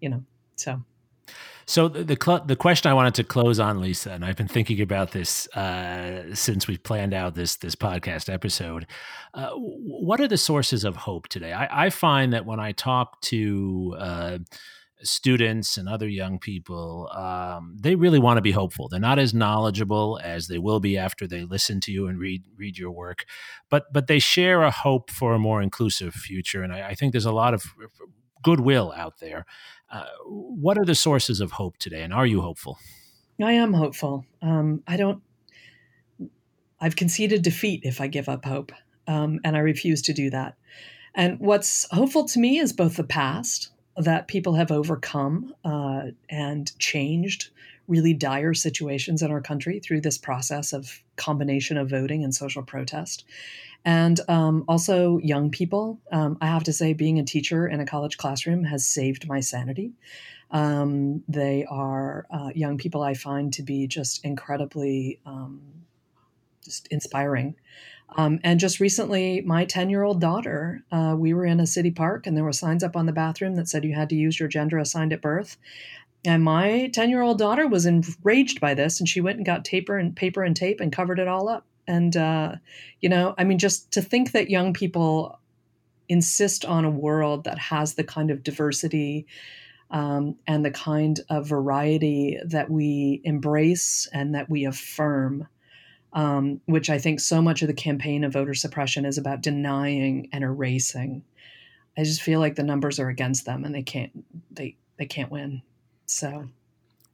you 0.00 0.08
know, 0.08 0.24
so 0.56 0.82
so 1.66 1.88
the 1.88 2.04
the, 2.04 2.18
cl- 2.22 2.44
the, 2.44 2.56
question 2.56 2.90
I 2.90 2.94
wanted 2.94 3.14
to 3.14 3.24
close 3.24 3.58
on, 3.58 3.80
Lisa, 3.80 4.12
and 4.12 4.24
I've 4.24 4.36
been 4.36 4.46
thinking 4.48 4.80
about 4.80 5.10
this 5.10 5.48
uh, 5.48 6.34
since 6.34 6.68
we 6.68 6.78
planned 6.78 7.12
out 7.12 7.34
this 7.34 7.56
this 7.56 7.74
podcast 7.74 8.32
episode. 8.32 8.86
Uh, 9.34 9.50
what 9.50 10.20
are 10.20 10.28
the 10.28 10.36
sources 10.36 10.84
of 10.84 10.94
hope 10.96 11.28
today? 11.28 11.52
I, 11.52 11.86
I 11.86 11.90
find 11.90 12.32
that 12.32 12.46
when 12.46 12.60
I 12.60 12.70
talk 12.70 13.20
to 13.22 13.96
uh, 13.98 14.38
students 15.02 15.76
and 15.76 15.88
other 15.88 16.08
young 16.08 16.38
people, 16.38 17.10
um, 17.12 17.76
they 17.80 17.96
really 17.96 18.20
want 18.20 18.38
to 18.38 18.42
be 18.42 18.52
hopeful. 18.52 18.88
They're 18.88 19.00
not 19.00 19.18
as 19.18 19.34
knowledgeable 19.34 20.20
as 20.22 20.46
they 20.46 20.58
will 20.58 20.80
be 20.80 20.96
after 20.96 21.26
they 21.26 21.42
listen 21.42 21.80
to 21.80 21.92
you 21.92 22.06
and 22.06 22.18
read 22.18 22.44
read 22.56 22.78
your 22.78 22.92
work, 22.92 23.24
but 23.70 23.92
but 23.92 24.06
they 24.06 24.20
share 24.20 24.62
a 24.62 24.70
hope 24.70 25.10
for 25.10 25.34
a 25.34 25.38
more 25.38 25.60
inclusive 25.60 26.14
future. 26.14 26.62
And 26.62 26.72
I, 26.72 26.90
I 26.90 26.94
think 26.94 27.12
there's 27.12 27.26
a 27.26 27.32
lot 27.32 27.54
of 27.54 27.64
goodwill 28.42 28.92
out 28.96 29.18
there. 29.20 29.46
Uh, 29.90 30.06
what 30.24 30.78
are 30.78 30.84
the 30.84 30.94
sources 30.94 31.40
of 31.40 31.52
hope 31.52 31.76
today, 31.78 32.02
and 32.02 32.12
are 32.12 32.26
you 32.26 32.40
hopeful? 32.40 32.78
I 33.42 33.52
am 33.52 33.72
hopeful. 33.72 34.24
Um, 34.42 34.82
I 34.86 34.96
don't. 34.96 35.22
I've 36.80 36.96
conceded 36.96 37.42
defeat 37.42 37.80
if 37.84 38.00
I 38.00 38.06
give 38.06 38.28
up 38.28 38.44
hope, 38.44 38.72
um, 39.06 39.40
and 39.44 39.56
I 39.56 39.60
refuse 39.60 40.02
to 40.02 40.12
do 40.12 40.30
that. 40.30 40.56
And 41.14 41.40
what's 41.40 41.86
hopeful 41.90 42.26
to 42.26 42.38
me 42.38 42.58
is 42.58 42.72
both 42.72 42.96
the 42.96 43.04
past 43.04 43.70
that 43.96 44.28
people 44.28 44.54
have 44.54 44.70
overcome 44.70 45.54
uh, 45.64 46.02
and 46.28 46.78
changed 46.78 47.48
really 47.88 48.14
dire 48.14 48.54
situations 48.54 49.22
in 49.22 49.30
our 49.30 49.40
country 49.40 49.80
through 49.80 50.00
this 50.00 50.18
process 50.18 50.72
of 50.72 51.02
combination 51.16 51.76
of 51.76 51.90
voting 51.90 52.24
and 52.24 52.34
social 52.34 52.62
protest 52.62 53.24
and 53.86 54.18
um, 54.28 54.64
also 54.66 55.18
young 55.18 55.48
people. 55.48 56.00
Um, 56.10 56.36
I 56.40 56.46
have 56.46 56.64
to 56.64 56.72
say, 56.72 56.92
being 56.92 57.20
a 57.20 57.24
teacher 57.24 57.68
in 57.68 57.80
a 57.80 57.86
college 57.86 58.18
classroom 58.18 58.64
has 58.64 58.84
saved 58.84 59.28
my 59.28 59.38
sanity. 59.38 59.92
Um, 60.50 61.22
they 61.28 61.64
are 61.70 62.26
uh, 62.30 62.50
young 62.54 62.78
people 62.78 63.02
I 63.02 63.14
find 63.14 63.52
to 63.54 63.62
be 63.62 63.86
just 63.86 64.24
incredibly 64.24 65.20
um, 65.24 65.62
just 66.64 66.88
inspiring. 66.88 67.54
Um, 68.16 68.40
and 68.42 68.58
just 68.58 68.80
recently, 68.80 69.40
my 69.42 69.64
10 69.64 69.88
year 69.88 70.02
old 70.02 70.20
daughter, 70.20 70.82
uh, 70.90 71.14
we 71.16 71.32
were 71.32 71.44
in 71.44 71.60
a 71.60 71.66
city 71.66 71.90
park 71.90 72.26
and 72.26 72.36
there 72.36 72.44
were 72.44 72.52
signs 72.52 72.82
up 72.82 72.96
on 72.96 73.06
the 73.06 73.12
bathroom 73.12 73.54
that 73.54 73.68
said 73.68 73.84
you 73.84 73.94
had 73.94 74.08
to 74.10 74.16
use 74.16 74.38
your 74.38 74.48
gender 74.48 74.78
assigned 74.78 75.12
at 75.12 75.22
birth. 75.22 75.56
And 76.26 76.42
my 76.42 76.90
10 76.92 77.08
year 77.08 77.22
old 77.22 77.38
daughter 77.38 77.66
was 77.68 77.86
enraged 77.86 78.60
by 78.60 78.74
this 78.74 78.98
and 78.98 79.08
she 79.08 79.20
went 79.20 79.36
and 79.36 79.46
got 79.46 79.64
paper 79.64 79.96
and 79.96 80.14
paper 80.14 80.42
and 80.42 80.56
tape 80.56 80.80
and 80.80 80.92
covered 80.92 81.20
it 81.20 81.28
all 81.28 81.48
up 81.48 81.64
and, 81.86 82.16
uh, 82.16 82.56
you 83.00 83.08
know, 83.08 83.34
I 83.38 83.44
mean, 83.44 83.58
just 83.58 83.92
to 83.92 84.02
think 84.02 84.32
that 84.32 84.50
young 84.50 84.72
people 84.72 85.38
insist 86.08 86.64
on 86.64 86.84
a 86.84 86.90
world 86.90 87.44
that 87.44 87.58
has 87.58 87.94
the 87.94 88.04
kind 88.04 88.30
of 88.30 88.42
diversity 88.42 89.26
um, 89.90 90.36
and 90.46 90.64
the 90.64 90.70
kind 90.70 91.20
of 91.28 91.46
variety 91.46 92.38
that 92.44 92.70
we 92.70 93.20
embrace 93.24 94.08
and 94.12 94.34
that 94.34 94.50
we 94.50 94.64
affirm, 94.64 95.46
um, 96.12 96.60
which 96.66 96.90
I 96.90 96.98
think 96.98 97.20
so 97.20 97.40
much 97.40 97.62
of 97.62 97.68
the 97.68 97.74
campaign 97.74 98.24
of 98.24 98.32
voter 98.32 98.54
suppression 98.54 99.04
is 99.04 99.18
about 99.18 99.42
denying 99.42 100.28
and 100.32 100.42
erasing. 100.42 101.22
I 101.96 102.02
just 102.02 102.22
feel 102.22 102.40
like 102.40 102.56
the 102.56 102.62
numbers 102.62 102.98
are 102.98 103.08
against 103.08 103.46
them 103.46 103.64
and 103.64 103.74
they 103.74 103.82
can't 103.82 104.24
they 104.50 104.76
they 104.96 105.06
can't 105.06 105.30
win. 105.30 105.62
So 106.06 106.48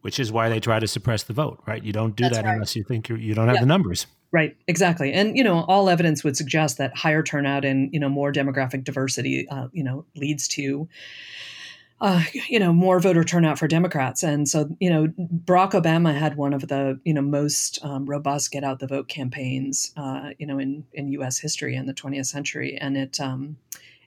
which 0.02 0.18
is 0.18 0.30
why 0.30 0.48
they 0.48 0.60
try 0.60 0.78
to 0.78 0.86
suppress 0.86 1.22
the 1.22 1.32
vote, 1.32 1.62
right? 1.66 1.82
You 1.82 1.92
don't 1.92 2.14
do 2.14 2.24
That's 2.24 2.36
that 2.36 2.44
right. 2.44 2.54
unless 2.54 2.76
you 2.76 2.84
think 2.84 3.08
you 3.08 3.16
you 3.16 3.34
don't 3.34 3.48
have 3.48 3.60
the 3.60 3.66
numbers. 3.66 4.06
Right, 4.32 4.56
exactly, 4.66 5.12
and 5.12 5.36
you 5.36 5.44
know, 5.44 5.64
all 5.64 5.88
evidence 5.88 6.24
would 6.24 6.36
suggest 6.36 6.78
that 6.78 6.96
higher 6.96 7.22
turnout 7.22 7.64
and 7.64 7.92
you 7.92 8.00
know 8.00 8.08
more 8.08 8.32
demographic 8.32 8.84
diversity, 8.84 9.48
uh, 9.48 9.68
you 9.72 9.82
know, 9.82 10.04
leads 10.14 10.46
to. 10.48 10.88
Uh, 12.00 12.24
you 12.48 12.58
know 12.58 12.72
more 12.72 12.98
voter 12.98 13.22
turnout 13.22 13.60
for 13.60 13.68
Democrats, 13.68 14.24
and 14.24 14.48
so 14.48 14.68
you 14.80 14.90
know 14.90 15.06
Barack 15.44 15.70
Obama 15.70 16.12
had 16.12 16.36
one 16.36 16.52
of 16.52 16.66
the 16.66 16.98
you 17.04 17.14
know 17.14 17.22
most 17.22 17.78
um, 17.84 18.06
robust 18.06 18.50
get 18.50 18.64
out 18.64 18.80
the 18.80 18.88
vote 18.88 19.06
campaigns 19.06 19.92
uh, 19.96 20.30
you 20.36 20.44
know 20.44 20.58
in 20.58 20.84
in 20.92 21.06
U.S. 21.10 21.38
history 21.38 21.76
in 21.76 21.86
the 21.86 21.94
20th 21.94 22.26
century, 22.26 22.76
and 22.76 22.96
it 22.96 23.20
um, 23.20 23.56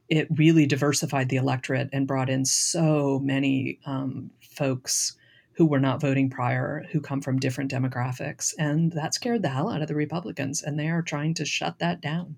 it 0.10 0.28
really 0.30 0.66
diversified 0.66 1.30
the 1.30 1.38
electorate 1.38 1.90
and 1.94 2.06
brought 2.06 2.30
in 2.30 2.44
so 2.44 3.20
many 3.24 3.80
um, 3.86 4.30
folks 4.56 5.18
who 5.54 5.66
were 5.66 5.80
not 5.80 6.02
voting 6.02 6.30
prior, 6.30 6.86
who 6.92 7.00
come 7.00 7.22
from 7.22 7.40
different 7.40 7.72
demographics. 7.72 8.54
And 8.60 8.92
that 8.92 9.14
scared 9.14 9.42
the 9.42 9.50
hell 9.50 9.70
out 9.70 9.82
of 9.82 9.88
the 9.88 9.96
Republicans. 9.96 10.62
And 10.62 10.78
they 10.78 10.90
are 10.90 11.02
trying 11.02 11.34
to 11.36 11.46
shut 11.46 11.80
that 11.80 12.02
down, 12.02 12.36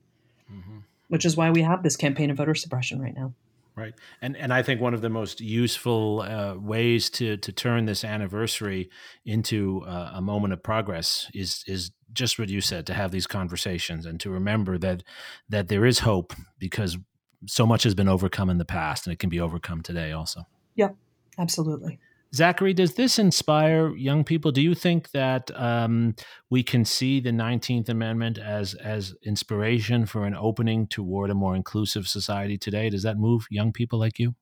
mm-hmm. 0.51 0.79
which 1.07 1.25
is 1.25 1.35
why 1.35 1.49
we 1.49 1.63
have 1.63 1.81
this 1.81 1.97
campaign 1.97 2.29
of 2.29 2.37
voter 2.37 2.55
suppression 2.55 3.01
right 3.01 3.15
now. 3.15 3.33
Right, 3.75 3.93
and 4.23 4.35
and 4.35 4.51
I 4.51 4.63
think 4.63 4.81
one 4.81 4.95
of 4.95 5.01
the 5.01 5.09
most 5.09 5.39
useful 5.39 6.21
uh, 6.21 6.55
ways 6.55 7.11
to 7.11 7.37
to 7.37 7.51
turn 7.51 7.85
this 7.85 8.03
anniversary 8.03 8.89
into 9.23 9.83
uh, 9.85 10.13
a 10.15 10.21
moment 10.21 10.53
of 10.53 10.63
progress 10.63 11.29
is 11.31 11.63
is 11.67 11.91
just 12.11 12.39
what 12.39 12.49
you 12.49 12.59
said 12.59 12.87
to 12.87 12.95
have 12.95 13.11
these 13.11 13.27
conversations 13.27 14.07
and 14.07 14.19
to 14.21 14.31
remember 14.31 14.79
that 14.79 15.03
that 15.47 15.67
there 15.67 15.85
is 15.85 15.99
hope 15.99 16.33
because 16.57 16.97
so 17.45 17.67
much 17.67 17.83
has 17.83 17.93
been 17.93 18.09
overcome 18.09 18.49
in 18.49 18.57
the 18.57 18.65
past 18.65 19.05
and 19.05 19.13
it 19.13 19.19
can 19.19 19.29
be 19.29 19.39
overcome 19.39 19.83
today 19.83 20.11
also. 20.11 20.47
Yep, 20.73 20.95
absolutely. 21.37 21.99
Zachary, 22.37 22.71
does 22.71 22.93
this 22.93 23.17
inspire 23.17 23.95
young 23.95 24.23
people? 24.23 24.51
Do 24.51 24.61
you 24.61 24.75
think 24.75 25.09
that 25.09 25.49
um, 25.59 26.15
we 26.51 26.61
can 26.61 26.85
see 26.85 27.19
the 27.19 27.31
Nineteenth 27.31 27.89
Amendment 27.89 28.37
as 28.37 28.75
as 28.75 29.15
inspiration 29.23 30.05
for 30.05 30.23
an 30.25 30.35
opening 30.35 30.85
toward 30.85 31.31
a 31.31 31.33
more 31.33 31.55
inclusive 31.55 32.07
society 32.07 32.55
today? 32.55 32.91
Does 32.91 33.01
that 33.03 33.17
move 33.17 33.47
young 33.49 33.73
people 33.73 33.97
like 33.97 34.19
you? 34.19 34.35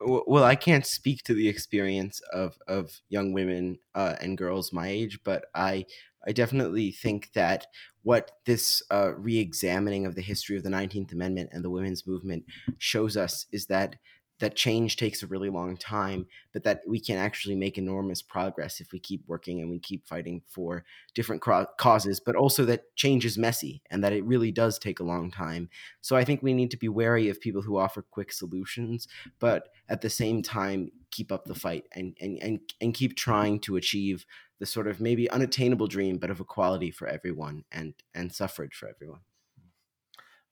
Well, 0.00 0.44
I 0.44 0.56
can't 0.56 0.86
speak 0.86 1.22
to 1.24 1.34
the 1.34 1.48
experience 1.48 2.20
of 2.32 2.58
of 2.66 2.90
young 3.08 3.32
women 3.32 3.78
uh, 3.94 4.16
and 4.20 4.36
girls 4.36 4.72
my 4.72 4.88
age, 4.88 5.20
but 5.24 5.44
I 5.54 5.84
I 6.26 6.32
definitely 6.32 6.90
think 6.90 7.30
that 7.34 7.66
what 8.02 8.32
this 8.46 8.82
uh, 8.90 9.12
re-examining 9.16 10.06
of 10.06 10.16
the 10.16 10.22
history 10.22 10.56
of 10.56 10.64
the 10.64 10.70
Nineteenth 10.70 11.12
Amendment 11.12 11.50
and 11.52 11.64
the 11.64 11.70
women's 11.70 12.04
movement 12.04 12.44
shows 12.78 13.16
us 13.16 13.46
is 13.52 13.66
that 13.66 13.94
that 14.40 14.56
change 14.56 14.96
takes 14.96 15.22
a 15.22 15.26
really 15.26 15.50
long 15.50 15.76
time, 15.76 16.26
but 16.52 16.64
that 16.64 16.80
we 16.86 16.98
can 16.98 17.16
actually 17.16 17.54
make 17.54 17.78
enormous 17.78 18.22
progress 18.22 18.80
if 18.80 18.90
we 18.92 18.98
keep 18.98 19.22
working 19.26 19.60
and 19.60 19.70
we 19.70 19.78
keep 19.78 20.06
fighting 20.06 20.42
for 20.48 20.84
different 21.14 21.42
causes, 21.42 22.20
but 22.20 22.34
also 22.34 22.64
that 22.64 22.94
change 22.96 23.24
is 23.24 23.38
messy 23.38 23.82
and 23.90 24.02
that 24.02 24.12
it 24.12 24.24
really 24.24 24.50
does 24.50 24.78
take 24.78 24.98
a 24.98 25.04
long 25.04 25.30
time. 25.30 25.68
So 26.00 26.16
I 26.16 26.24
think 26.24 26.42
we 26.42 26.54
need 26.54 26.70
to 26.72 26.76
be 26.78 26.88
wary 26.88 27.28
of 27.28 27.40
people 27.40 27.62
who 27.62 27.78
offer 27.78 28.02
quick 28.02 28.32
solutions, 28.32 29.06
but 29.38 29.68
at 29.88 30.00
the 30.00 30.10
same 30.10 30.42
time, 30.42 30.90
keep 31.10 31.30
up 31.30 31.44
the 31.44 31.54
fight 31.54 31.84
and, 31.92 32.16
and, 32.20 32.38
and, 32.40 32.60
and 32.80 32.94
keep 32.94 33.16
trying 33.16 33.60
to 33.60 33.76
achieve 33.76 34.24
the 34.58 34.66
sort 34.66 34.86
of 34.86 35.00
maybe 35.00 35.28
unattainable 35.30 35.86
dream, 35.86 36.18
but 36.18 36.30
of 36.30 36.40
equality 36.40 36.90
for 36.90 37.08
everyone 37.08 37.64
and, 37.72 37.94
and 38.14 38.32
suffrage 38.32 38.74
for 38.74 38.88
everyone. 38.88 39.20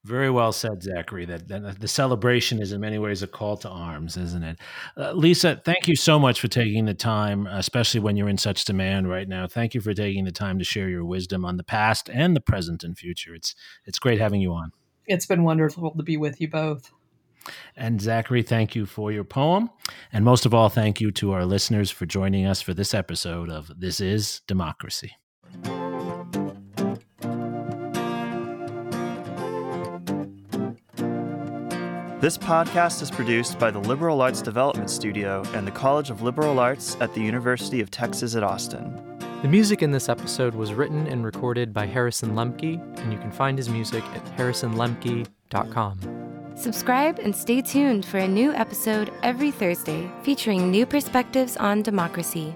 Very 0.04 0.30
well 0.30 0.52
said, 0.52 0.82
Zachary. 0.82 1.24
That, 1.24 1.48
that, 1.48 1.80
the 1.80 1.88
celebration 1.88 2.62
is 2.62 2.72
in 2.72 2.80
many 2.80 2.98
ways 2.98 3.22
a 3.22 3.26
call 3.26 3.56
to 3.58 3.68
arms, 3.68 4.16
isn't 4.16 4.42
it? 4.42 4.58
Uh, 4.96 5.12
Lisa, 5.12 5.60
thank 5.64 5.88
you 5.88 5.96
so 5.96 6.18
much 6.18 6.40
for 6.40 6.48
taking 6.48 6.84
the 6.84 6.94
time, 6.94 7.46
especially 7.48 8.00
when 8.00 8.16
you're 8.16 8.28
in 8.28 8.38
such 8.38 8.64
demand 8.64 9.08
right 9.08 9.28
now. 9.28 9.46
Thank 9.46 9.74
you 9.74 9.80
for 9.80 9.92
taking 9.92 10.24
the 10.24 10.32
time 10.32 10.58
to 10.60 10.64
share 10.64 10.88
your 10.88 11.04
wisdom 11.04 11.44
on 11.44 11.56
the 11.56 11.64
past 11.64 12.08
and 12.08 12.36
the 12.36 12.40
present 12.40 12.84
and 12.84 12.96
future. 12.96 13.34
It's 13.34 13.54
it's 13.84 13.98
great 13.98 14.20
having 14.20 14.40
you 14.40 14.52
on. 14.52 14.72
It's 15.06 15.26
been 15.26 15.42
wonderful 15.42 15.94
to 15.96 16.02
be 16.02 16.16
with 16.16 16.40
you 16.40 16.48
both. 16.48 16.90
And 17.76 18.00
Zachary, 18.00 18.42
thank 18.42 18.74
you 18.74 18.86
for 18.86 19.10
your 19.10 19.24
poem. 19.24 19.70
And 20.12 20.24
most 20.24 20.46
of 20.46 20.54
all, 20.54 20.68
thank 20.68 21.00
you 21.00 21.10
to 21.12 21.32
our 21.32 21.44
listeners 21.44 21.90
for 21.90 22.06
joining 22.06 22.46
us 22.46 22.60
for 22.60 22.74
this 22.74 22.94
episode 22.94 23.50
of 23.50 23.70
This 23.78 24.00
is 24.00 24.42
Democracy. 24.46 25.12
This 32.20 32.36
podcast 32.36 33.00
is 33.00 33.12
produced 33.12 33.60
by 33.60 33.70
the 33.70 33.78
Liberal 33.78 34.20
Arts 34.20 34.42
Development 34.42 34.90
Studio 34.90 35.44
and 35.54 35.64
the 35.64 35.70
College 35.70 36.10
of 36.10 36.20
Liberal 36.20 36.58
Arts 36.58 36.96
at 37.00 37.14
the 37.14 37.20
University 37.20 37.80
of 37.80 37.92
Texas 37.92 38.34
at 38.34 38.42
Austin. 38.42 39.00
The 39.42 39.46
music 39.46 39.84
in 39.84 39.92
this 39.92 40.08
episode 40.08 40.56
was 40.56 40.74
written 40.74 41.06
and 41.06 41.24
recorded 41.24 41.72
by 41.72 41.86
Harrison 41.86 42.32
Lemke, 42.32 42.82
and 42.98 43.12
you 43.12 43.20
can 43.20 43.30
find 43.30 43.56
his 43.56 43.68
music 43.68 44.02
at 44.16 44.24
harrisonlemke.com. 44.36 46.56
Subscribe 46.56 47.20
and 47.20 47.36
stay 47.36 47.62
tuned 47.62 48.04
for 48.04 48.18
a 48.18 48.26
new 48.26 48.52
episode 48.52 49.12
every 49.22 49.52
Thursday 49.52 50.10
featuring 50.24 50.72
new 50.72 50.86
perspectives 50.86 51.56
on 51.58 51.82
democracy. 51.82 52.52